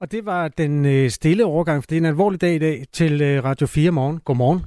[0.00, 2.84] Og det var den øh, stille overgang, for det er en alvorlig dag i dag
[2.92, 4.20] til øh, Radio 4 morgen.
[4.24, 4.64] Godmorgen.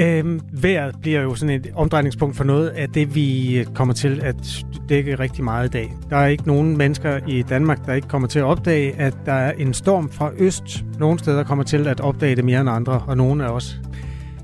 [0.00, 4.20] Øhm, vejret bliver jo sådan et omdrejningspunkt for noget af det, vi øh, kommer til
[4.20, 5.92] at dække rigtig meget i dag.
[6.10, 9.32] Der er ikke nogen mennesker i Danmark, der ikke kommer til at opdage, at der
[9.32, 10.84] er en storm fra øst.
[10.98, 13.80] Nogle steder kommer til at opdage det mere end andre, og nogle af os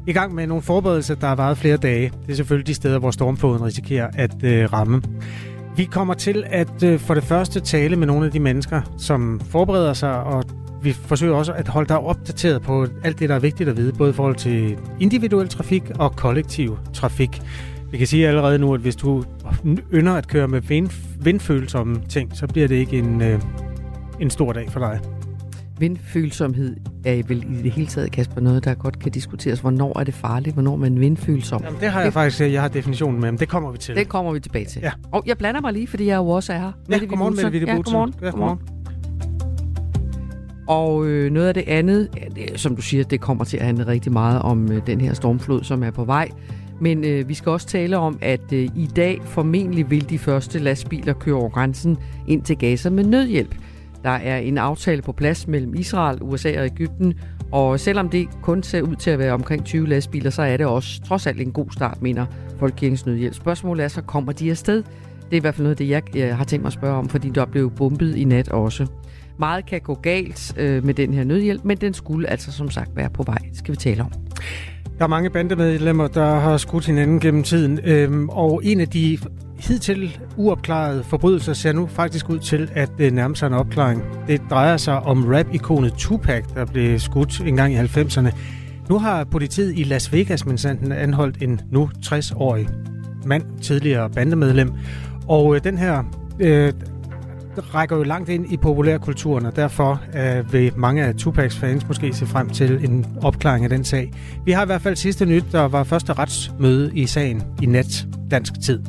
[0.06, 2.12] i gang med nogle forberedelser, der har varet flere dage.
[2.22, 5.02] Det er selvfølgelig de steder, hvor stormfloden risikerer at øh, ramme.
[5.76, 9.40] Vi kommer til at øh, for det første tale med nogle af de mennesker, som
[9.50, 10.44] forbereder sig, og
[10.82, 13.92] vi forsøger også at holde dig opdateret på alt det, der er vigtigt at vide,
[13.92, 17.42] både i forhold til individuel trafik og kollektiv trafik.
[17.90, 19.24] Vi kan sige allerede nu, at hvis du
[19.92, 20.90] ynder at køre med vind,
[21.20, 23.40] vindfølsomme ting, så bliver det ikke en, øh,
[24.20, 25.15] en stor dag for dig.
[25.78, 29.60] Vindfølsomhed er vel i det hele taget, Kasper, noget, der godt kan diskuteres.
[29.60, 30.54] Hvornår er det farligt?
[30.54, 31.62] Hvornår er man vindfølsom?
[31.64, 32.12] Jamen, det har jeg det...
[32.12, 33.96] faktisk, jeg har definitionen med, men det kommer vi til.
[33.96, 34.82] Det kommer vi tilbage til.
[34.82, 34.90] Ja.
[35.12, 36.72] Og jeg blander mig lige, fordi jeg jo også er her.
[36.90, 38.14] Ja, godmorgen, Mette Witte ja, godmorgen.
[38.22, 38.58] Ja, godmorgen.
[40.68, 43.66] Og øh, noget af det andet, ja, det, som du siger, det kommer til at
[43.66, 46.28] handle rigtig meget om øh, den her stormflod, som er på vej.
[46.80, 50.58] Men øh, vi skal også tale om, at øh, i dag formentlig vil de første
[50.58, 51.96] lastbiler køre over grænsen
[52.28, 53.54] ind til Gaza med nødhjælp.
[54.06, 57.14] Der er en aftale på plads mellem Israel, USA og Ægypten,
[57.52, 60.66] og selvom det kun ser ud til at være omkring 20 lastbiler, så er det
[60.66, 62.26] også trods alt en god start, mener
[62.58, 63.34] Folkekirkens Nødhjælp.
[63.34, 64.76] Spørgsmålet er så, kommer de afsted?
[64.76, 66.96] Det er i hvert fald noget af det, jeg, jeg har tænkt mig at spørge
[66.96, 68.86] om, fordi der blev bombet i nat også.
[69.38, 72.96] Meget kan gå galt øh, med den her nødhjælp, men den skulle altså som sagt
[72.96, 73.38] være på vej.
[73.52, 74.12] Skal vi tale om.
[74.98, 79.18] Der er mange bandemedlemmer, der har skudt hinanden gennem tiden, øhm, og en af de
[79.58, 84.02] hidtil uopklarede forbrydelser ser nu faktisk ud til at nærme sig en opklaring.
[84.26, 88.30] Det drejer sig om rap-ikonet Tupac, der blev skudt en gang i 90'erne.
[88.88, 92.68] Nu har politiet i Las Vegas mindsanden anholdt en nu 60-årig
[93.24, 94.72] mand, tidligere bandemedlem.
[95.28, 96.04] Og øh, den her
[96.40, 96.72] øh,
[97.58, 102.12] rækker jo langt ind i populærkulturen, og derfor øh, vil mange af Tupacs fans måske
[102.12, 104.12] se frem til en opklaring af den sag.
[104.44, 108.06] Vi har i hvert fald sidste nyt, der var første retsmøde i sagen i nat
[108.30, 108.82] dansk tid.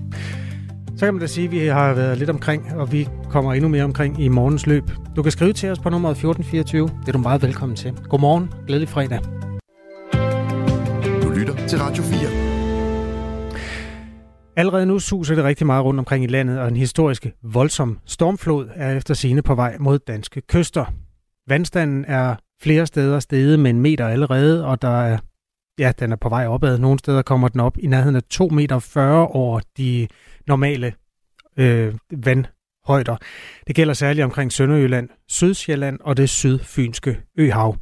[0.98, 3.70] Så kan man da sige, at vi har været lidt omkring, og vi kommer endnu
[3.70, 4.84] mere omkring i morgens løb.
[5.16, 6.88] Du kan skrive til os på nummer 1424.
[6.88, 7.94] Det er du meget velkommen til.
[8.10, 8.50] Godmorgen.
[8.68, 9.20] Glædelig fredag.
[11.24, 12.30] Du lytter til Radio 4.
[14.56, 18.68] Allerede nu suser det rigtig meget rundt omkring i landet, og en historisk voldsom stormflod
[18.76, 20.86] er efter sine på vej mod danske kyster.
[21.48, 25.18] Vandstanden er flere steder steget med en meter allerede, og der er,
[25.80, 26.78] ja, den er på vej opad.
[26.78, 30.08] Nogle steder kommer den op i nærheden af 2,40 meter over de
[30.48, 30.94] normale
[31.58, 33.16] øh, vandhøjder.
[33.68, 37.76] Det gælder særligt omkring Sønderjylland, Sydsjælland og det sydfynske øhav.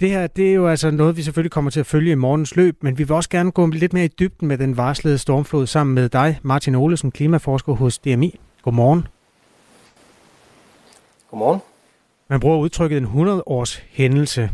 [0.00, 2.56] Det her det er jo altså noget, vi selvfølgelig kommer til at følge i morgens
[2.56, 5.66] løb, men vi vil også gerne gå lidt mere i dybden med den varslede stormflod
[5.66, 8.40] sammen med dig, Martin Olesen, klimaforsker hos DMI.
[8.62, 9.06] Godmorgen.
[11.30, 11.60] Godmorgen.
[12.30, 14.50] Man bruger udtrykket en 100-års hændelse.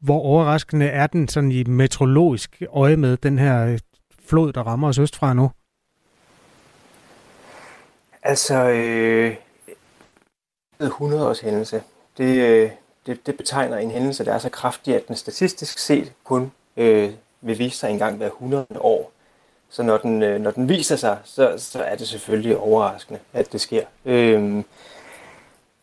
[0.00, 3.78] Hvor overraskende er den sådan i metrologisk øje med den her øh,
[4.26, 5.50] flod, der rammer os østfra nu?
[8.22, 9.36] Altså, øh,
[10.80, 11.82] 100 års hændelse,
[12.18, 12.70] det, øh,
[13.06, 17.10] det, det betegner en hændelse, der er så kraftig, at den statistisk set kun øh,
[17.40, 19.12] vil vise sig engang hver 100 år.
[19.70, 23.52] Så når den, øh, når den viser sig, så, så er det selvfølgelig overraskende, at
[23.52, 23.84] det sker.
[24.04, 24.64] Øh,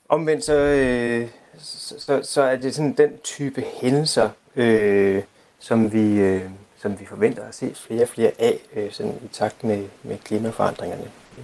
[0.09, 5.24] omvendt så, øh, så, så, så er det sådan den type hændelser, øh,
[5.59, 6.41] som, vi, øh,
[6.78, 10.18] som vi forventer at se flere og flere af, øh, sådan i takt med, med
[10.18, 11.03] klimaforandringerne.
[11.38, 11.44] Øh,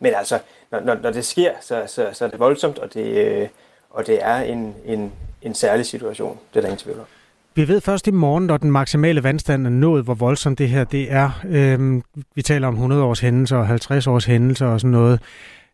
[0.00, 0.38] men altså,
[0.70, 3.48] når, når, når det sker, så, så, så er det voldsomt, og det, øh,
[3.90, 5.12] og det er en, en,
[5.42, 6.38] en særlig situation.
[6.50, 7.06] Det er der ingen tvivl om.
[7.54, 10.84] Vi ved først i morgen, når den maksimale vandstand er nået, hvor voldsomt det her
[10.84, 11.30] det er.
[11.48, 12.02] Øhm,
[12.34, 15.20] vi taler om 100 års hændelser og 50 års hændelser og sådan noget.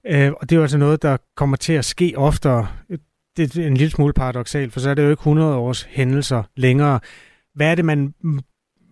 [0.06, 2.66] Øh, og det er jo altså noget, der kommer til at ske oftere.
[3.38, 6.42] Det er en lille smule paradoxalt, for så er det jo ikke 100 års hændelser
[6.56, 7.00] længere.
[7.54, 8.14] Hvad er det, man,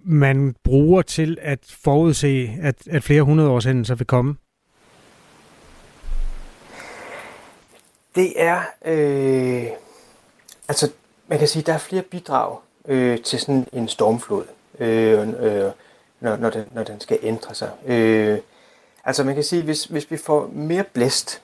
[0.05, 4.37] man bruger til at forudse, at, at flere 100 års hændelser vil komme?
[8.15, 9.67] Det er, øh,
[10.69, 10.91] altså
[11.29, 12.59] man kan sige, der er flere bidrag
[12.89, 14.45] øh, til sådan en stormflod,
[14.79, 15.71] øh, øh,
[16.21, 17.71] når, når, den, når den skal ændre sig.
[17.87, 18.39] Øh,
[19.05, 21.43] altså man kan sige, hvis, hvis vi får mere blæst,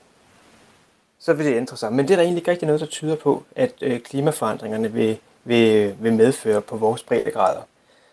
[1.23, 1.93] så vil det ændre sig.
[1.93, 5.19] Men det er der egentlig ikke rigtig noget, der tyder på, at øh, klimaforandringerne vil,
[5.43, 7.61] vil, vil medføre på vores breddegrader.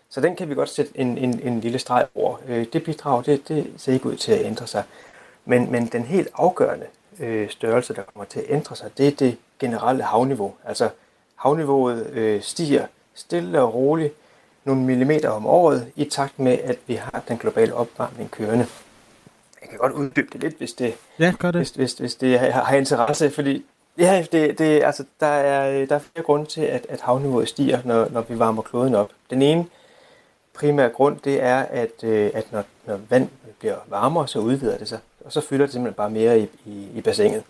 [0.09, 2.37] Så den kan vi godt sætte en, en, en lille streg over.
[2.47, 4.83] Øh, det bidrag, det, det ser ikke ud til at ændre sig.
[5.45, 6.85] Men, men den helt afgørende
[7.19, 10.53] øh, størrelse, der kommer til at ændre sig, det er det generelle havniveau.
[10.65, 10.89] Altså
[11.35, 14.13] havniveauet øh, stiger stille og roligt
[14.63, 18.67] nogle millimeter om året, i takt med, at vi har den globale opvarmning kørende.
[19.61, 21.59] Jeg kan godt uddybe det lidt, hvis det, ja, gør det.
[21.59, 23.65] Hvis, hvis, hvis det har, har interesse, fordi
[23.97, 27.79] ja, det, det, altså, der, er, der er flere grunde til, at, at havniveauet stiger,
[27.85, 29.11] når, når vi varmer kloden op.
[29.29, 29.65] Den ene
[30.53, 33.29] primære grund, det er, at, øh, at når, når vand
[33.59, 36.87] bliver varmere, så udvider det sig, og så fylder det simpelthen bare mere i, i,
[36.95, 37.43] i bassinet,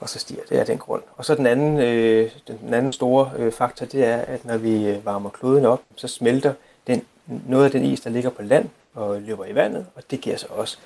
[0.00, 1.02] og så stiger det af den grund.
[1.16, 4.86] Og så den anden, øh, den anden store øh, faktor, det er, at når vi
[4.86, 6.52] øh, varmer kloden op, så smelter
[6.86, 10.20] den, noget af den is, der ligger på land og løber i vandet, og det
[10.20, 10.78] giver så også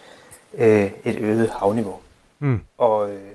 [0.59, 1.99] øh, et øget havniveau.
[2.39, 2.61] Mm.
[2.79, 3.31] Og øh,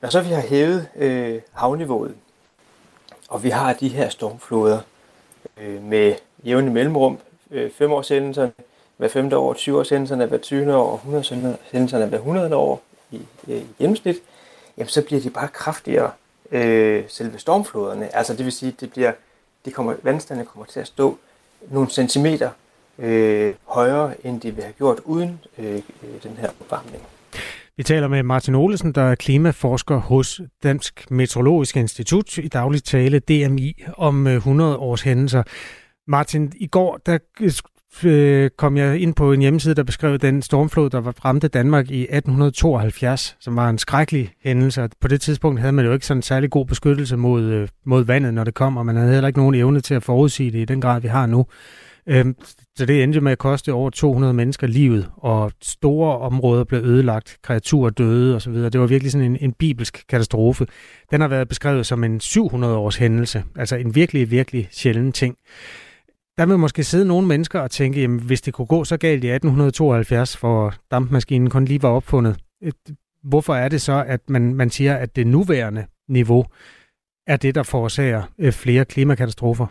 [0.00, 2.14] når så vi har hævet øh, havniveauet,
[3.28, 4.80] og vi har de her stormfloder
[5.60, 6.14] øh, med
[6.44, 7.18] jævne mellemrum,
[7.50, 8.52] øh, 5 års hændelserne,
[8.96, 10.76] hver femte år, 20 års hændelserne, hver 20.
[10.76, 14.16] år, 100 års hændelserne, hver 100 år i, i gennemsnit,
[14.78, 16.10] jamen så bliver de bare kraftigere,
[16.50, 18.16] øh, selve stormfloderne.
[18.16, 19.12] Altså det vil sige, det bliver,
[19.64, 21.18] de kommer, vandstandene kommer til at stå
[21.70, 22.50] nogle centimeter
[22.98, 25.80] øh, højere, end de ville have gjort uden øh,
[26.22, 27.02] den her opvarmning.
[27.76, 33.18] Vi taler med Martin Olesen, der er klimaforsker hos Dansk Meteorologisk Institut, i daglig tale
[33.18, 35.42] DMI, om øh, 100 års hændelser.
[36.06, 37.18] Martin, i går der
[38.04, 42.02] øh, kom jeg ind på en hjemmeside, der beskrev den stormflod, der ramte Danmark i
[42.02, 44.88] 1872, som var en skrækkelig hændelse.
[45.00, 48.04] På det tidspunkt havde man jo ikke sådan en særlig god beskyttelse mod, øh, mod
[48.04, 50.58] vandet, når det kom, og man havde heller ikke nogen evne til at forudsige det
[50.58, 51.46] i den grad, vi har nu.
[52.06, 52.36] Øhm,
[52.76, 57.38] så det endte med at koste over 200 mennesker livet, og store områder blev ødelagt,
[57.42, 58.54] kreaturer døde osv.
[58.54, 60.66] Det var virkelig sådan en, en bibelsk katastrofe.
[61.10, 65.36] Den har været beskrevet som en 700-års hændelse, altså en virkelig, virkelig sjælden ting.
[66.38, 69.24] Der vil måske sidde nogle mennesker og tænke, jamen, hvis det kunne gå så galt
[69.24, 72.36] i 1872, hvor dampmaskinen kun lige var opfundet,
[73.24, 76.44] hvorfor er det så, at man, man siger, at det nuværende niveau
[77.26, 79.66] er det, der forårsager øh, flere klimakatastrofer?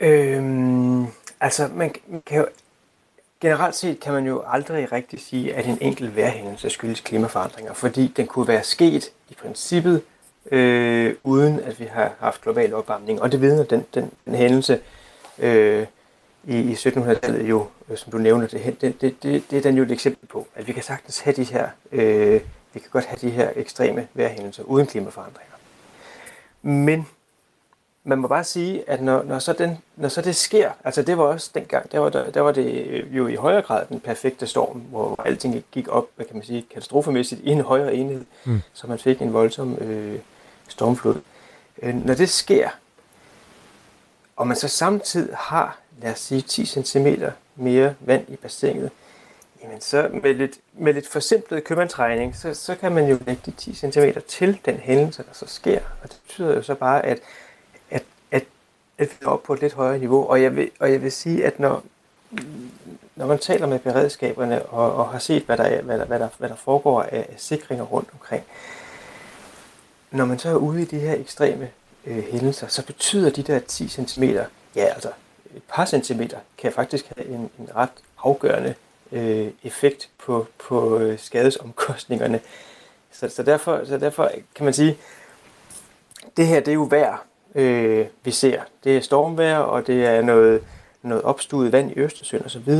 [0.00, 1.06] Øhm,
[1.40, 2.46] altså, man, man kan jo,
[3.40, 8.12] generelt set kan man jo aldrig rigtig sige, at en enkelt vejrhændelse skyldes klimaforandringer, fordi
[8.16, 10.02] den kunne være sket i princippet,
[10.50, 13.22] øh, uden at vi har haft global opvarmning.
[13.22, 14.80] Og det vidner den, den, den hændelse
[15.38, 15.86] øh,
[16.44, 19.76] i, i 1700-tallet jo, øh, som du nævner, det, det, det, det, det er den
[19.76, 22.40] jo et eksempel på, at vi kan sagtens have de her, øh,
[22.72, 25.54] vi kan godt have de her ekstreme vejrhændelser uden klimaforandringer.
[26.62, 27.06] Men
[28.04, 31.18] man må bare sige, at når, når, så den, når så det sker, altså det
[31.18, 34.46] var også dengang, der var, der, der var det jo i højere grad den perfekte
[34.46, 38.60] storm, hvor alting gik op, hvad kan man sige, katastrofemæssigt i en højere enhed, mm.
[38.72, 40.18] så man fik en voldsom øh,
[40.68, 41.20] stormflod.
[41.82, 42.68] Øh, når det sker,
[44.36, 47.06] og man så samtidig har, lad os sige, 10 cm
[47.56, 48.90] mere vand i bassinet,
[49.62, 53.50] jamen så med lidt, med lidt forsimplet købmandsregning, så, så kan man jo lægge de
[53.50, 55.80] 10 cm til den hændelse, der så sker.
[56.02, 57.18] Og det betyder jo så bare, at
[59.00, 60.26] at vi er oppe på et lidt højere niveau.
[60.26, 61.82] Og jeg vil, og jeg vil sige, at når,
[63.16, 66.18] når man taler med beredskaberne og, og har set, hvad der, er, hvad, der, hvad,
[66.18, 68.44] der, hvad der foregår af sikringer rundt omkring,
[70.10, 71.70] når man så er ude i de her ekstreme
[72.06, 74.22] øh, hændelser, så betyder de der 10 cm,
[74.76, 75.10] ja altså
[75.56, 77.90] et par centimeter, kan faktisk have en, en ret
[78.24, 78.74] afgørende
[79.12, 82.40] øh, effekt på, på øh, skadesomkostningerne.
[83.12, 84.98] Så, så, derfor, så derfor kan man sige,
[86.36, 88.60] det her det er jo værd øh, vi ser.
[88.84, 90.60] Det er stormvejr, og det er noget,
[91.02, 92.74] noget opstudet vand i Østersøen osv.,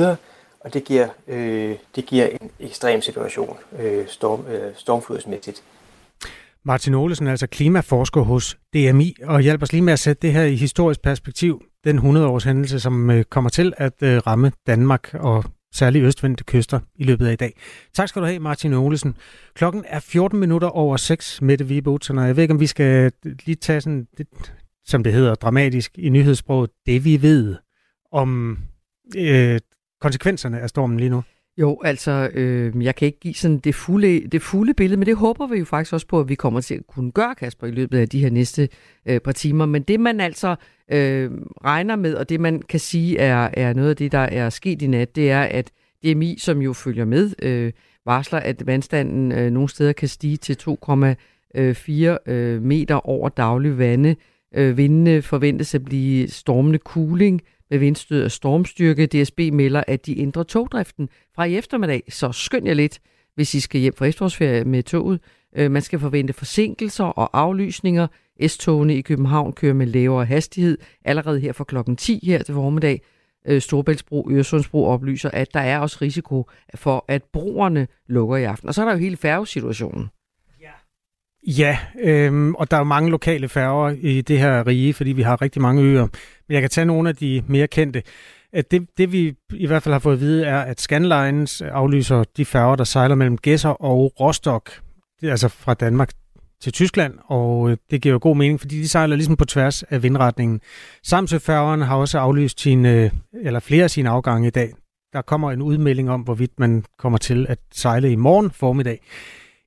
[0.61, 5.63] og det giver, øh, det giver en ekstrem situation øh, storm, øh, stormflodsmæssigt.
[6.65, 10.33] Martin Olesen er altså klimaforsker hos DMI, og hjælper os lige med at sætte det
[10.33, 11.63] her i historisk perspektiv.
[11.85, 16.81] Den 100-års hændelse, som øh, kommer til at øh, ramme Danmark og særligt østvendte kyster
[16.95, 17.57] i løbet af i dag.
[17.95, 19.17] Tak skal du have, Martin Olesen.
[19.55, 23.13] Klokken er 14 minutter over 6, Mette Vibe og jeg ved ikke, om vi skal
[23.25, 24.07] lige tage sådan
[24.85, 27.57] som det hedder dramatisk i nyhedssproget, det vi ved
[28.13, 28.59] om
[29.17, 29.61] øh,
[30.01, 31.23] konsekvenserne af stormen lige nu?
[31.59, 35.17] Jo, altså, øh, jeg kan ikke give sådan det fulde, det fulde billede, men det
[35.17, 37.71] håber vi jo faktisk også på, at vi kommer til at kunne gøre, Kasper, i
[37.71, 38.69] løbet af de her næste
[39.07, 39.67] øh, par timer.
[39.67, 40.57] Men det, man altså
[40.93, 41.31] øh,
[41.65, 44.83] regner med, og det, man kan sige, er, er noget af det, der er sket
[44.83, 45.71] i nat, det er, at
[46.05, 47.73] DMI, som jo følger med, øh,
[48.07, 51.07] varsler, at vandstanden øh, nogle steder kan stige til 2,4
[51.55, 54.17] øh, øh, meter over daglig vande
[54.55, 59.07] Øh, vindene forventes at blive stormende cooling med vindstød og stormstyrke.
[59.07, 63.01] DSB melder, at de ændrer togdriften fra i eftermiddag, så skynd jer lidt,
[63.35, 65.21] hvis I skal hjem fra efterårsferie med toget.
[65.57, 68.07] Øh, man skal forvente forsinkelser og aflysninger.
[68.47, 70.79] S-togene i København kører med lavere hastighed.
[71.05, 73.03] Allerede her fra klokken 10 her til formiddag.
[73.47, 78.69] Øh, Storbæltsbro, Øresundsbro oplyser, at der er også risiko for, at broerne lukker i aften.
[78.69, 80.09] Og så er der jo hele færgesituationen.
[81.47, 85.23] Ja, øhm, og der er jo mange lokale færger i det her rige, fordi vi
[85.23, 86.07] har rigtig mange øer.
[86.49, 88.03] Men jeg kan tage nogle af de mere kendte.
[88.53, 92.25] at det, det vi i hvert fald har fået at vide, er, at Scanlines aflyser
[92.37, 94.81] de færger, der sejler mellem Gæsser og Rostock,
[95.21, 96.11] det altså fra Danmark
[96.63, 99.83] til Tyskland, og øh, det giver jo god mening, fordi de sejler ligesom på tværs
[99.83, 100.61] af vindretningen.
[101.03, 103.11] Samsøfærgerne har også aflyst sine, øh,
[103.43, 104.73] eller flere af sine afgange i dag.
[105.13, 109.01] Der kommer en udmelding om, hvorvidt man kommer til at sejle i morgen formiddag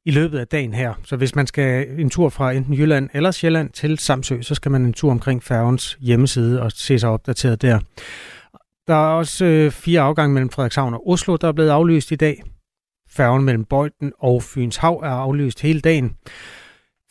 [0.06, 0.94] i løbet af dagen her.
[1.04, 4.72] Så hvis man skal en tur fra enten Jylland eller Sjælland til Samsø, så skal
[4.72, 7.80] man en tur omkring færgens hjemmeside og se sig opdateret der.
[8.88, 12.16] Der er også øh, fire afgange mellem Frederikshavn og Oslo, der er blevet aflyst i
[12.16, 12.44] dag.
[13.10, 16.18] Færgen mellem Bøjten og Fyns Hav er aflyst hele dagen.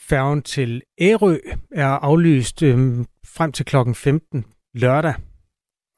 [0.09, 1.37] Færgen til Ærø
[1.71, 4.45] er aflyst øh, frem til klokken 15
[4.75, 5.15] lørdag.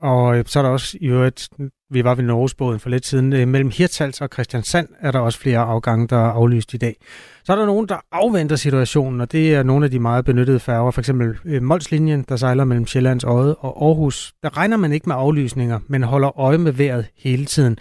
[0.01, 1.49] Og øh, så er der også i øvrigt,
[1.95, 5.39] vi var ved Norgesbåden for lidt siden, øh, mellem Hirtals og Christiansand er der også
[5.39, 6.97] flere afgange, der er aflyst i dag.
[7.45, 10.61] Så er der nogen, der afventer situationen, og det er nogle af de meget benyttede
[10.61, 14.33] færger, for eksempel øh, Molslinjen, der sejler mellem Sjællands Odde og Aarhus.
[14.43, 17.79] Der regner man ikke med aflysninger, men holder øje med vejret hele tiden.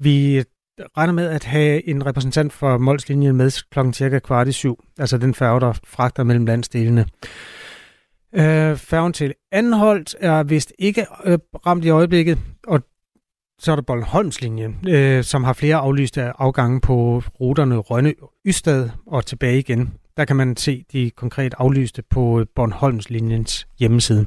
[0.00, 0.44] Vi øh,
[0.96, 5.18] regner med at have en repræsentant for Molslinjen med klokken cirka kvart i syv, altså
[5.18, 7.06] den færge, der fragter mellem landsdelene.
[8.34, 12.80] Øh, færgen til Anholdt er vist ikke øh, ramt i øjeblikket, og
[13.62, 18.14] så er der Bornholmslinjen, øh, som har flere aflyste afgange på ruterne Rønne,
[18.46, 19.92] Ystad og tilbage igen.
[20.16, 24.26] Der kan man se de konkret aflyste på Bornholmslinjens hjemmeside.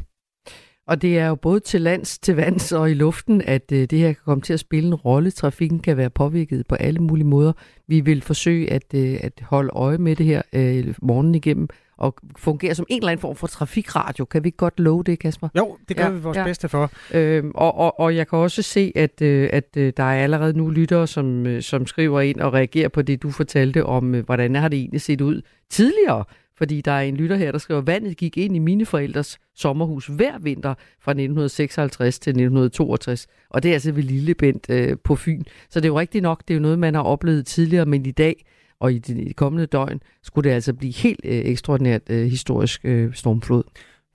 [0.88, 4.00] Og det er jo både til lands, til vands og i luften, at øh, det
[4.00, 5.32] her kan komme til at spille en rolle.
[5.32, 7.54] Trafikken kan være påvirket på alle mulige måder.
[7.88, 12.16] Vi vil forsøge at, øh, at holde øje med det her øh, morgenen igennem, og
[12.38, 14.26] fungere som en eller anden form for trafikradio.
[14.26, 15.48] Kan vi godt love det, Kasper?
[15.58, 16.44] Jo, det gør ja, vi vores ja.
[16.44, 16.92] bedste for.
[17.14, 20.58] Øhm, og, og, og jeg kan også se, at, øh, at øh, der er allerede
[20.58, 24.26] nu lyttere, som, øh, som skriver ind og reagerer på det, du fortalte om, øh,
[24.26, 26.24] hvordan har det egentlig set ud tidligere.
[26.58, 29.38] Fordi der er en lytter her, der skriver, at vandet gik ind i mine forældres
[29.56, 33.28] sommerhus hver vinter fra 1956 til 1962.
[33.50, 35.44] Og det er altså ved Lillebent øh, på Fyn.
[35.70, 38.06] Så det er jo rigtigt nok, det er jo noget, man har oplevet tidligere, men
[38.06, 38.46] i dag
[38.80, 43.14] og i de kommende døgn skulle det altså blive helt øh, ekstraordinært øh, historisk øh,
[43.14, 43.64] stormflod.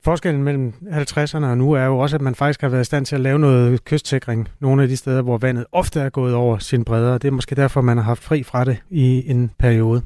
[0.05, 3.07] Forskellen mellem 50'erne og nu er jo også, at man faktisk har været i stand
[3.07, 4.49] til at lave noget kystsikring.
[4.61, 7.19] Nogle af de steder, hvor vandet ofte er gået over sin bredder.
[7.19, 10.02] Det er måske derfor, man har haft fri fra det i en periode.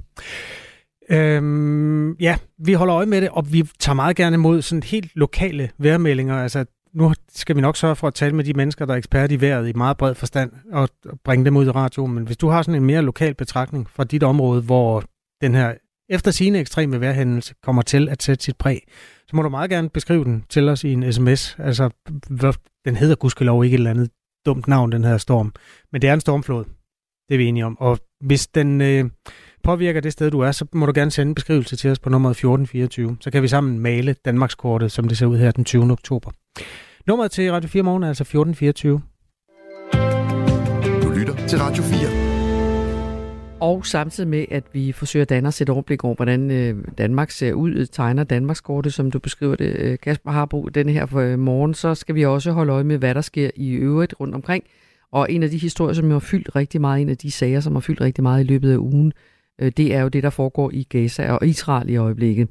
[1.11, 5.11] Øhm, ja, vi holder øje med det, og vi tager meget gerne imod sådan helt
[5.15, 6.37] lokale vejrmeldinger.
[6.37, 9.33] Altså, nu skal vi nok sørge for at tale med de mennesker, der er ekspert
[9.33, 10.89] i vejret i meget bred forstand, og
[11.25, 12.15] bringe dem ud i radioen.
[12.15, 15.05] Men hvis du har sådan en mere lokal betragtning fra dit område, hvor
[15.41, 15.75] den her
[16.09, 18.81] efter sine ekstreme vejrhændelse kommer til at sætte sit præg,
[19.29, 21.57] så må du meget gerne beskrive den til os i en sms.
[21.59, 21.91] Altså,
[22.85, 24.11] den hedder gudskelov ikke et eller andet
[24.47, 25.53] dumt navn, den her storm.
[25.93, 26.65] Men det er en stormflod.
[27.29, 27.79] Det er vi enige om.
[27.81, 29.11] Og hvis den øh,
[29.65, 32.11] påvirker det sted, du er, så må du gerne sende en beskrivelse til os på
[32.11, 33.17] nummer 1424.
[33.21, 35.93] Så kan vi sammen male Danmarkskortet, som det ser ud her den 20.
[35.93, 36.31] oktober.
[37.07, 39.03] Nummeret til Radio 4 Morgen er altså 1424.
[41.03, 42.35] Du lytter til Radio 4.
[43.61, 47.31] Og samtidig med, at vi forsøger at danne os et overblik over, hvordan øh, Danmark
[47.31, 51.39] ser ud, tegner Danmarkskortet, som du beskriver det, øh, Kasper Harbo, denne her for øh,
[51.39, 54.65] morgen, så skal vi også holde øje med, hvad der sker i øvrigt rundt omkring.
[55.13, 57.75] Og en af de historier, som har fyldt rigtig meget, en af de sager, som
[57.75, 59.13] har fyldt rigtig meget i løbet af ugen,
[59.59, 62.49] Øh, det er jo det, der foregår i Gaza og Israel i øjeblikket.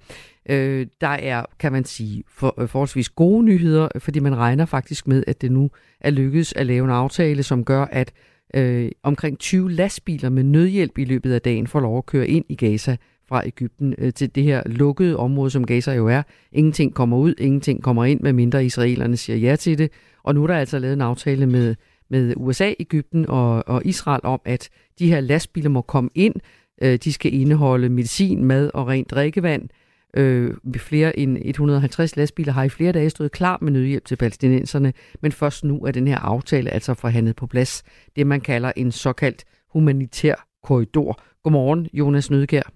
[0.50, 5.08] Øh, der er, kan man sige, for, øh, forholdsvis gode nyheder, fordi man regner faktisk
[5.08, 5.70] med, at det nu
[6.00, 8.12] er lykkedes at lave en aftale, som gør, at
[8.56, 12.46] øh, omkring 20 lastbiler med nødhjælp i løbet af dagen får lov at køre ind
[12.50, 16.22] i Gaza fra Ægypten øh, til det her lukkede område, som Gaza jo er.
[16.52, 19.92] Ingenting kommer ud, ingenting kommer ind, medmindre israelerne siger ja til det.
[20.24, 21.76] Og nu er der altså lavet en aftale med,
[22.10, 24.70] med USA, Ægypten og, og Israel om, at
[25.00, 26.36] de her lastbiler må komme ind.
[26.84, 29.70] Øh, de skal indeholde medicin, mad og rent drikkevand.
[30.18, 34.94] Øh, flere end 150 lastbiler har i flere dage stået klar med nødhjælp til palæstinenserne,
[35.22, 37.84] men først nu er den her aftale altså forhandlet på plads.
[38.16, 41.22] Det man kalder en såkaldt humanitær korridor.
[41.44, 42.72] Godmorgen, Jonas Nødgær.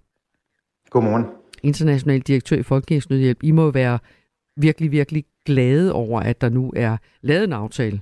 [0.90, 1.26] Godmorgen.
[1.64, 3.44] International direktør i Folkekirkens Nødhjælp.
[3.44, 4.00] I må være
[4.58, 8.00] virkelig, virkelig glade over, at der nu er lavet en aftale.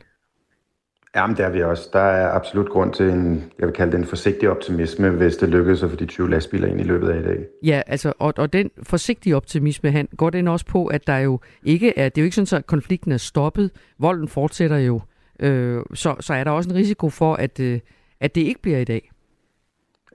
[1.15, 1.89] Jamen, det er vi også.
[1.93, 5.49] Der er absolut grund til en, jeg vil kalde det en forsigtig optimisme, hvis det
[5.49, 7.45] lykkes at få de 20 lastbiler ind i løbet af i dag.
[7.63, 11.39] Ja, altså, og, og den forsigtige optimisme, han, går den også på, at der jo
[11.63, 13.71] ikke er, det er jo ikke sådan, at konflikten er stoppet.
[13.99, 15.01] Volden fortsætter jo.
[15.39, 17.79] Øh, så, så er der også en risiko for, at, øh,
[18.19, 19.11] at det ikke bliver i dag.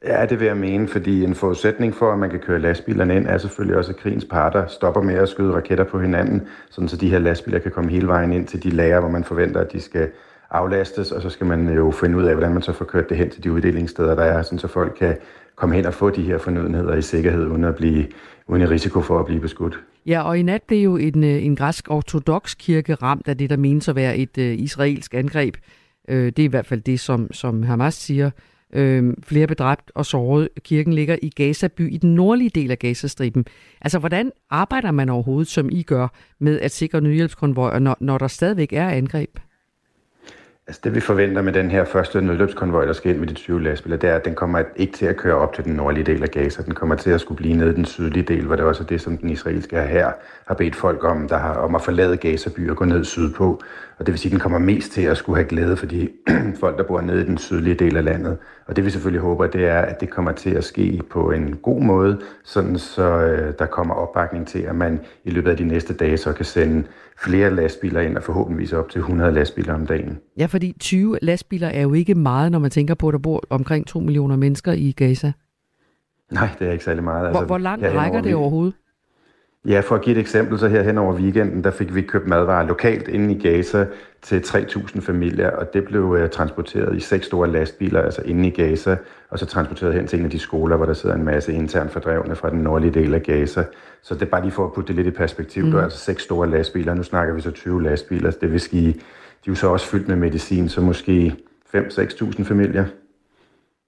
[0.04, 3.26] Ja, det vil jeg mene, fordi en forudsætning for, at man kan køre lastbilerne ind,
[3.26, 6.97] er selvfølgelig også, at krigens parter stopper med at skyde raketter på hinanden, sådan så
[6.97, 9.73] de her lastbiler kan komme hele vejen ind til de lager, hvor man forventer, at
[9.73, 10.09] de skal
[10.50, 13.16] aflastes, og så skal man jo finde ud af, hvordan man så får kørt det
[13.16, 15.16] hen til de uddelingssteder, der er, sådan så folk kan
[15.57, 18.07] komme hen og få de her fornødenheder i sikkerhed, uden at blive
[18.50, 19.80] uden i risiko for at blive beskudt.
[20.07, 23.50] Ja, og i nat blev jo en, øh, en græsk ortodox kirke ramt af det,
[23.50, 25.57] der menes at være et uh, israelsk angreb.
[26.09, 28.30] Uh, det er i hvert fald det, som, som Hamas siger.
[28.76, 30.49] Uh, flere bedræbt og såret.
[30.64, 33.45] Kirken ligger i Gaza by i den nordlige del af Gazastriben.
[33.80, 38.28] Altså, hvordan arbejder man overhovedet, som I gør, med at sikre nødhjælpskonvojer, når, når der
[38.28, 39.38] stadigvæk er angreb?
[40.67, 43.62] Altså det vi forventer med den her første nødløbskonvoj, der skal ind med de 20
[43.62, 46.23] lastbiler, det er, at den kommer ikke til at køre op til den nordlige del
[46.23, 46.62] af Gaza.
[46.62, 48.87] Den kommer til at skulle blive nede i den sydlige del, hvor det også er
[48.87, 50.12] det, som den israelske her
[50.50, 53.61] har bedt folk om, der har, om at forlade Gaza by og gå ned sydpå.
[53.99, 56.09] Og det vil sige, at den kommer mest til at skulle have glæde for de
[56.61, 58.38] folk, der bor nede i den sydlige del af landet.
[58.66, 61.57] Og det vi selvfølgelig håber, det er, at det kommer til at ske på en
[61.62, 65.64] god måde, sådan så øh, der kommer opbakning til, at man i løbet af de
[65.64, 66.85] næste dage så kan sende
[67.19, 70.19] flere lastbiler ind, og forhåbentligvis op til 100 lastbiler om dagen.
[70.38, 73.42] Ja, fordi 20 lastbiler er jo ikke meget, når man tænker på, at der bor
[73.50, 75.33] omkring 2 millioner mennesker i Gaza.
[76.33, 77.21] Nej, det er ikke særlig meget.
[77.21, 78.75] Hvor, altså, hvor langt rækker det overhovedet?
[79.67, 82.26] Ja, for at give et eksempel, så her hen over weekenden, der fik vi købt
[82.26, 83.87] madvarer lokalt inde i Gaza
[84.23, 88.50] til 3.000 familier, og det blev uh, transporteret i seks store lastbiler, altså inde i
[88.50, 88.97] Gaza,
[89.31, 91.93] og så transporteret hen til en af de skoler, hvor der sidder en masse internt
[91.93, 93.64] fordrevne fra den nordlige del af Gaza.
[94.02, 95.64] Så det er bare lige for at putte det lidt i perspektiv.
[95.64, 95.71] Mm.
[95.71, 98.93] Der er altså seks store lastbiler, nu snakker vi så 20 lastbiler, det vil sige,
[98.93, 98.99] de
[99.47, 101.35] er jo så også fyldt med medicin, så måske
[101.76, 102.85] 5-6.000 familier.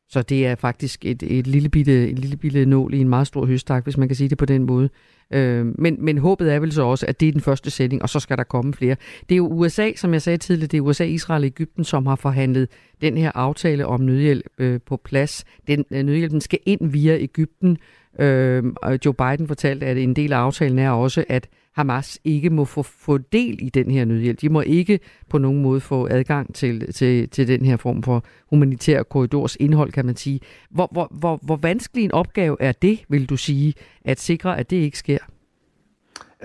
[0.08, 3.26] Så det er faktisk et, et lille bitte, en lille bitte nål i en meget
[3.26, 4.88] stor høstak, hvis man kan sige det på den måde.
[5.32, 8.08] Øh, men, men håbet er vel så også, at det er den første sætning, og
[8.08, 8.96] så skal der komme flere.
[9.28, 12.06] Det er jo USA, som jeg sagde tidligere, det er USA, Israel og Ægypten, som
[12.06, 12.68] har forhandlet
[13.00, 15.44] den her aftale om nødhjælp øh, på plads.
[15.66, 17.78] Den, øh, nødhjælpen skal ind via Ægypten,
[18.18, 18.64] øh,
[19.04, 22.82] Joe Biden fortalte, at en del af aftalen er også, at Hamas ikke må få,
[22.82, 24.40] få del i den her nødhjælp.
[24.40, 28.24] De må ikke på nogen måde få adgang til, til, til den her form for
[28.50, 30.40] humanitær korridors indhold, kan man sige.
[30.70, 33.74] Hvor, hvor, hvor, hvor vanskelig en opgave er det, vil du sige,
[34.04, 35.18] at sikre, at det ikke sker?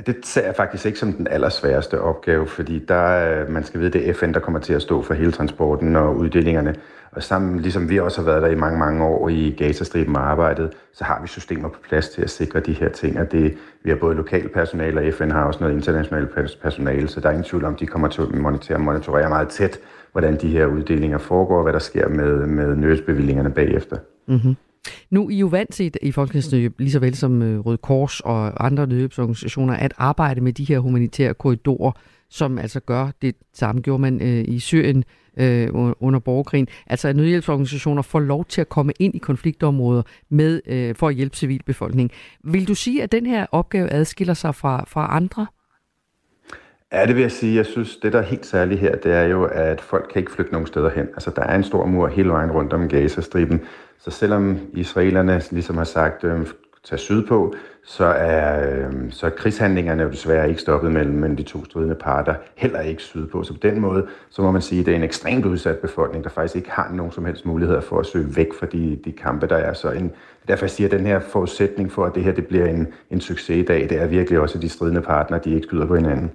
[0.05, 3.89] Det ser jeg faktisk ikke som den allersværeste opgave, fordi der, øh, man skal vide,
[3.89, 6.75] det er FN, der kommer til at stå for hele transporten og uddelingerne.
[7.11, 10.29] Og sammen, ligesom vi også har været der i mange, mange år i Gazastriben og
[10.29, 13.19] arbejdet, så har vi systemer på plads til at sikre de her ting.
[13.19, 16.29] Og det, vi har både lokal personale, og FN har også noget internationalt
[16.61, 19.79] personale, så der er ingen tvivl om, de kommer til at monitorere, monitorere meget tæt,
[20.11, 23.97] hvordan de her uddelinger foregår, og hvad der sker med, med nødsbevillingerne bagefter.
[24.27, 24.55] Mm-hmm.
[25.09, 28.19] Nu er I jo vant til i Folketingsnødhjælp, lige så vel som øh, Røde Kors
[28.19, 31.91] og andre nødhjælpsorganisationer, at arbejde med de her humanitære korridorer,
[32.29, 35.03] som altså gør det samme gjorde man øh, i Syrien
[35.37, 36.67] øh, under borgerkrigen.
[36.87, 41.15] Altså at nødhjælpsorganisationer får lov til at komme ind i konfliktområder med øh, for at
[41.15, 42.11] hjælpe civilbefolkningen.
[42.43, 45.47] Vil du sige, at den her opgave adskiller sig fra, fra andre?
[46.91, 47.55] Ja, det vil jeg sige.
[47.55, 50.31] Jeg synes, det der er helt særligt her, det er jo, at folk kan ikke
[50.31, 51.07] flygte nogen steder hen.
[51.13, 53.61] Altså, der er en stor mur hele vejen rundt om Gazastriben.
[53.99, 56.47] Så selvom israelerne ligesom har sagt, øh,
[56.89, 57.53] tage sydpå,
[57.85, 61.95] så er, øh, så er krigshandlingerne jo desværre ikke stoppet mellem, mellem de to stridende
[61.95, 63.43] parter, heller ikke sydpå.
[63.43, 66.23] Så på den måde, så må man sige, at det er en ekstremt udsat befolkning,
[66.23, 69.11] der faktisk ikke har nogen som helst muligheder for at søge væk fra de, de
[69.11, 69.73] kampe, der er.
[69.73, 70.11] Så en,
[70.47, 73.21] derfor jeg siger, at den her forudsætning for, at det her det bliver en, en
[73.21, 75.95] succes i dag, det er virkelig også, at de stridende partner, de ikke skyder på
[75.95, 76.31] hinanden.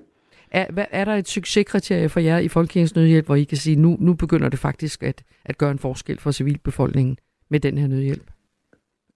[0.50, 3.76] Er, hvad, er der et succeskriterie for jer i Folkekirkens Nødhjælp, hvor I kan sige,
[3.76, 7.16] nu, nu begynder det faktisk at, at gøre en forskel for civilbefolkningen
[7.52, 8.30] med den her nødhjælp?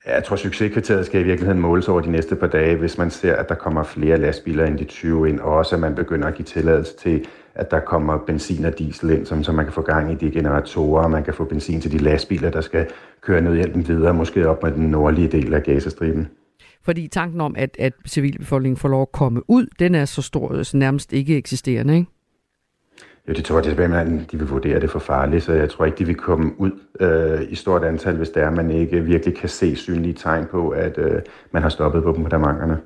[0.07, 3.37] Jeg tror, succeskriteriet skal i virkeligheden måles over de næste par dage, hvis man ser,
[3.37, 6.35] at der kommer flere lastbiler end de 20 ind, og også at man begynder at
[6.35, 10.13] give tilladelse til, at der kommer benzin og diesel ind, så man kan få gang
[10.13, 12.87] i de generatorer, og man kan få benzin til de lastbiler, der skal
[13.21, 16.29] køre nødhjælpen videre, måske op med den nordlige del af Gazastriben.
[16.83, 20.63] Fordi tanken om, at, at civilbefolkningen får lov at komme ud, den er så stor,
[20.63, 22.11] så nærmest ikke eksisterende, ikke?
[23.29, 25.71] Jo, det tror jeg tilbage med, at de vil vurdere det for farligt, så jeg
[25.71, 28.71] tror ikke, de vil komme ud øh, i stort antal, hvis det er, at man
[28.71, 32.79] ikke virkelig kan se synlige tegn på, at øh, man har stoppet på bombardementerne.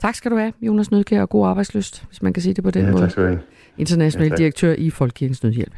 [0.00, 2.70] Tak skal du have, Jonas Nødkær, og god arbejdsløst, hvis man kan sige det på
[2.70, 3.02] den ja, måde.
[3.02, 3.40] Tak skal du have.
[3.78, 5.74] International ja, direktør i Folkekirkens Nødhjælp.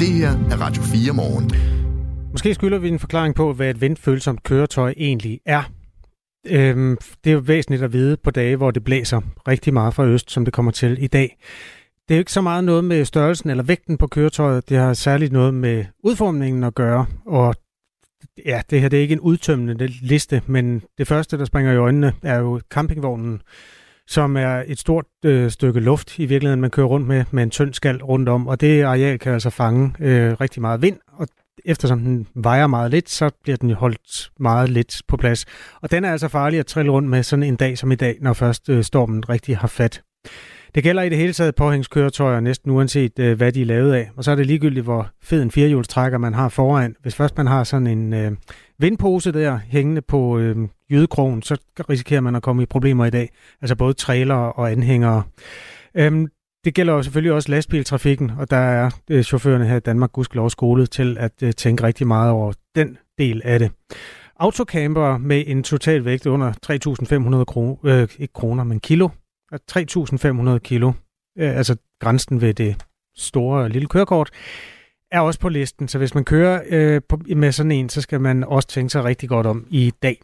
[0.00, 1.50] Det her er Radio 4 morgen.
[2.32, 5.62] Måske skylder vi en forklaring på, hvad et vindfølsomt køretøj egentlig er.
[6.50, 10.06] Øhm, det er jo væsentligt at vide på dage, hvor det blæser rigtig meget fra
[10.06, 11.36] øst, som det kommer til i dag.
[12.08, 14.68] Det er jo ikke så meget noget med størrelsen eller vægten på køretøjet.
[14.68, 17.06] Det har særligt noget med udformningen at gøre.
[17.26, 17.54] Og
[18.46, 21.76] ja, det her det er ikke en udtømmende liste, men det første, der springer i
[21.76, 23.42] øjnene, er jo campingvognen,
[24.06, 27.50] som er et stort øh, stykke luft i virkeligheden, man kører rundt med, med en
[27.50, 28.46] tynd skal rundt om.
[28.46, 31.28] Og det areal kan altså fange øh, rigtig meget vind, og
[31.64, 35.46] eftersom den vejer meget lidt, så bliver den holdt meget lidt på plads.
[35.80, 38.16] Og den er altså farlig at trille rundt med sådan en dag som i dag,
[38.20, 40.02] når først øh, stormen rigtig har fat.
[40.74, 44.10] Det gælder i det hele taget påhængskøretøjer, næsten uanset øh, hvad de er lavet af.
[44.16, 46.96] Og så er det ligegyldigt, hvor fed en firehjulstrækker man har foran.
[47.02, 48.32] Hvis først man har sådan en øh,
[48.78, 50.56] vindpose der hængende på øh,
[50.90, 51.56] jydekrogen, så
[51.90, 53.30] risikerer man at komme i problemer i dag.
[53.62, 55.22] Altså både trailer og anhængere.
[55.94, 56.28] Øhm,
[56.64, 60.50] det gælder jo selvfølgelig også lastbiltrafikken, og der er øh, chaufførerne her i Danmark gudskelov
[60.50, 63.70] skolet til at øh, tænke rigtig meget over den del af det.
[64.36, 66.52] Autocamper med en total vægt under
[67.40, 69.08] 3.500 kroner, øh, ikke kroner, men kilo,
[69.52, 70.92] 3.500 kilo,
[71.38, 72.76] øh, altså grænsen ved det
[73.16, 74.30] store lille kørekort,
[75.10, 75.88] er også på listen.
[75.88, 79.04] Så hvis man kører øh, på, med sådan en, så skal man også tænke sig
[79.04, 80.20] rigtig godt om i dag.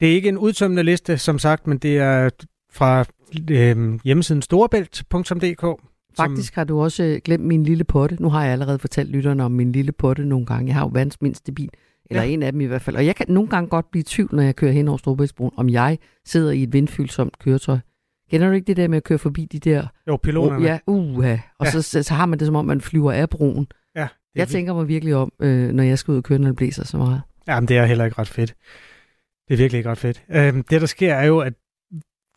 [0.00, 2.30] Det er ikke en udtømmende liste, som sagt, men det er
[2.72, 3.04] fra
[3.50, 5.82] øh, hjemmesiden storebælt.dk.
[6.16, 8.22] Faktisk har du også glemt min lille potte.
[8.22, 10.66] Nu har jeg allerede fortalt lytterne om min lille potte nogle gange.
[10.66, 11.70] Jeg har jo verdens mindste bil,
[12.10, 12.28] eller ja.
[12.28, 12.96] en af dem i hvert fald.
[12.96, 15.52] Og jeg kan nogle gange godt blive i tvivl, når jeg kører hen over Storebæltsbroen,
[15.56, 17.78] om jeg sidder i et vindfyldsomt køretøj.
[18.30, 19.86] Kender du ikke det der med at køre forbi de der...
[20.08, 20.64] Jo, piloterne.
[20.64, 21.36] Ja, uha.
[21.58, 21.70] Og ja.
[21.70, 23.66] Så, så, så har man det, som om man flyver af broen.
[23.96, 26.56] Ja, jeg tænker mig virkelig om, øh, når jeg skal ud og køre, når det
[26.56, 27.22] blæser så meget.
[27.48, 28.54] Jamen, det er heller ikke ret fedt.
[29.48, 30.24] Det er virkelig ikke ret fedt.
[30.30, 31.52] Øhm, det, der sker, er jo, at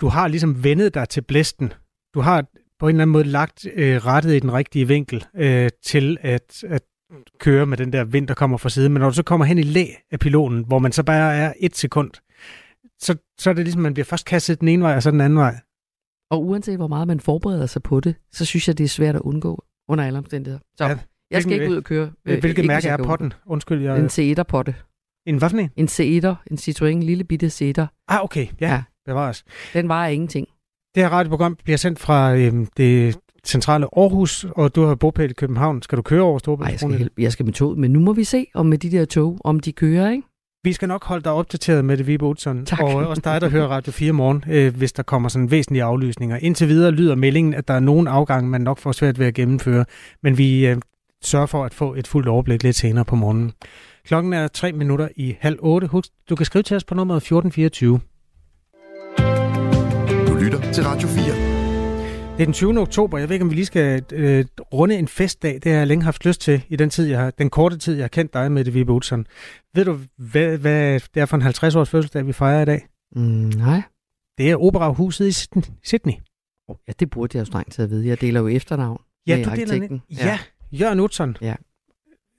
[0.01, 1.73] du har ligesom vendet dig til blæsten.
[2.13, 2.45] Du har
[2.79, 6.63] på en eller anden måde lagt øh, rettet i den rigtige vinkel øh, til at,
[6.67, 6.81] at
[7.39, 8.93] køre med den der vind, der kommer fra siden.
[8.93, 11.53] Men når du så kommer hen i læ af pilonen, hvor man så bare er
[11.59, 12.11] et sekund,
[12.99, 15.21] så, så er det ligesom, man bliver først kastet den ene vej, og så den
[15.21, 15.59] anden vej.
[16.31, 19.15] Og uanset hvor meget man forbereder sig på det, så synes jeg, det er svært
[19.15, 20.59] at undgå under alle omstændigheder.
[20.77, 20.97] Så ja,
[21.31, 22.11] jeg skal ikke ud og køre.
[22.25, 23.33] Øh, hvilket mærke er potten?
[23.45, 23.99] Undskyld, jeg...
[23.99, 24.75] En C1'er-potte.
[25.25, 25.69] En hvad for en?
[25.75, 26.35] En C1'er.
[26.51, 27.85] En Citroën, en lille bitte C1'er.
[28.07, 28.47] Ah, okay.
[28.61, 28.83] Ja, ja.
[29.05, 29.43] bevares.
[29.73, 30.47] Den vejer ingenting.
[30.95, 35.33] Det her radioprogram bliver sendt fra øhm, det centrale Aarhus, og du har bopæl i
[35.33, 35.81] København.
[35.81, 36.65] Skal du køre over Storbælt?
[36.65, 38.91] Nej, jeg skal, jeg skal med tog, men nu må vi se, om med de
[38.91, 40.27] der tog, om de kører, ikke?
[40.63, 42.35] Vi skal nok holde dig opdateret med det, Vibe.
[42.35, 42.79] Tak.
[42.79, 46.37] Og også dig, der hører Radio 4 morgen, øh, hvis der kommer sådan væsentlige aflysninger.
[46.37, 49.33] Indtil videre lyder meldingen, at der er nogle afgange, man nok får svært ved at
[49.33, 49.85] gennemføre.
[50.23, 50.77] Men vi øh,
[51.23, 53.51] sørger for at få et fuldt overblik lidt senere på morgenen.
[54.07, 55.87] Klokken er tre minutter i halv otte.
[55.87, 57.99] Husk, du kan skrive til os på nummer 1424.
[60.27, 61.48] Du lytter til Radio 4.
[62.39, 62.79] Det er den 20.
[62.79, 63.17] oktober.
[63.17, 65.53] Jeg ved ikke, om vi lige skal øh, runde en festdag.
[65.63, 67.95] Det har jeg længe haft lyst til i den tid, jeg har, den korte tid,
[67.95, 69.27] jeg har kendt dig med det, Vibe Utzon.
[69.73, 72.87] Ved du, hvad, hvad det er for en 50-års fødselsdag, vi fejrer i dag?
[73.15, 73.81] Mm, nej.
[74.37, 75.31] Det er Operahuset i
[75.83, 76.13] Sydney.
[76.69, 78.07] Ja, det burde jeg jo strengt til at vide.
[78.07, 80.39] Jeg deler jo efternavn ja, du deler Ja, ja,
[80.71, 81.37] Jørgen Utzon.
[81.41, 81.55] Ja.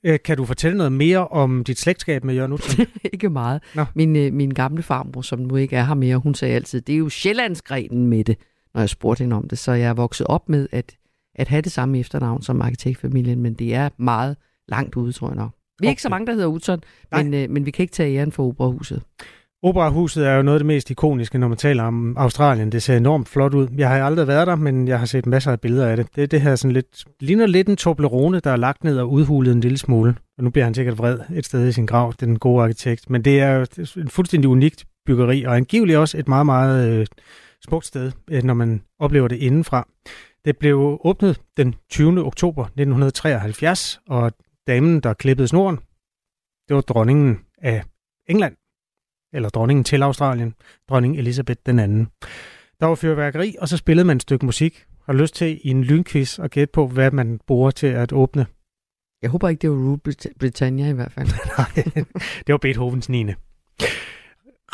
[0.04, 2.86] Øh, kan du fortælle noget mere om dit slægtskab med Jørgen Utzon?
[3.12, 3.62] ikke meget.
[3.74, 3.84] Nå.
[3.94, 6.92] Min, øh, min gamle farmor, som nu ikke er her mere, hun sagde altid, det
[6.92, 8.36] er jo Sjællandsgrenen med det
[8.74, 9.59] når jeg spurgte hende om det.
[9.59, 10.96] Så jeg er vokset op med at,
[11.35, 14.37] at have det samme efternavn som arkitektfamilien, men det er meget
[14.68, 15.50] langt ude, tror jeg nok.
[15.78, 15.92] Vi er okay.
[15.92, 16.80] ikke så mange, der hedder Utzon,
[17.12, 19.02] men, øh, men vi kan ikke tage æren for Operahuset.
[19.62, 22.72] Operahuset er jo noget af det mest ikoniske, når man taler om Australien.
[22.72, 23.68] Det ser enormt flot ud.
[23.76, 26.06] Jeg har aldrig været der, men jeg har set masser af billeder af det.
[26.16, 29.52] Det, det her sådan lidt, ligner lidt en Toblerone, der er lagt ned og udhulet
[29.52, 30.14] en lille smule.
[30.38, 33.11] Og nu bliver han sikkert vred et sted i sin grav, den gode arkitekt.
[33.11, 37.06] Men det er jo en fuldstændig unikt byggeri, og angiveligt også et meget, meget øh,
[37.64, 39.88] smukt sted, øh, når man oplever det indenfra.
[40.44, 42.25] Det blev åbnet den 20.
[42.25, 44.33] oktober 1973, og
[44.66, 45.77] damen, der klippede snoren,
[46.68, 47.85] det var dronningen af
[48.27, 48.57] England,
[49.33, 50.55] eller dronningen til Australien,
[50.88, 52.09] dronning Elisabeth den anden.
[52.81, 54.85] Der var fyrværkeri, og så spillede man et stykke musik.
[55.07, 58.46] Har lyst til i en lynquiz at gætte på, hvad man bruger til at åbne?
[59.23, 59.99] Jeg håber ikke, det var Rule
[60.38, 61.29] Britannia i hvert fald.
[61.59, 61.85] Nej,
[62.46, 63.27] det var Beethovens 9.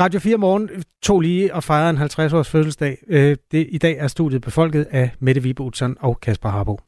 [0.01, 0.71] Radio 4 Morgen
[1.03, 2.99] tog lige og fejrede en 50-års fødselsdag.
[3.09, 5.63] Øh, det, I dag er studiet befolket af Mette Vibe
[6.01, 6.81] og Kasper Harbo.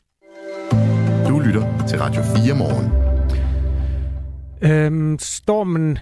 [1.29, 2.93] Du lytter til Radio 4 Morgen.
[4.63, 5.99] Øhm, stormen,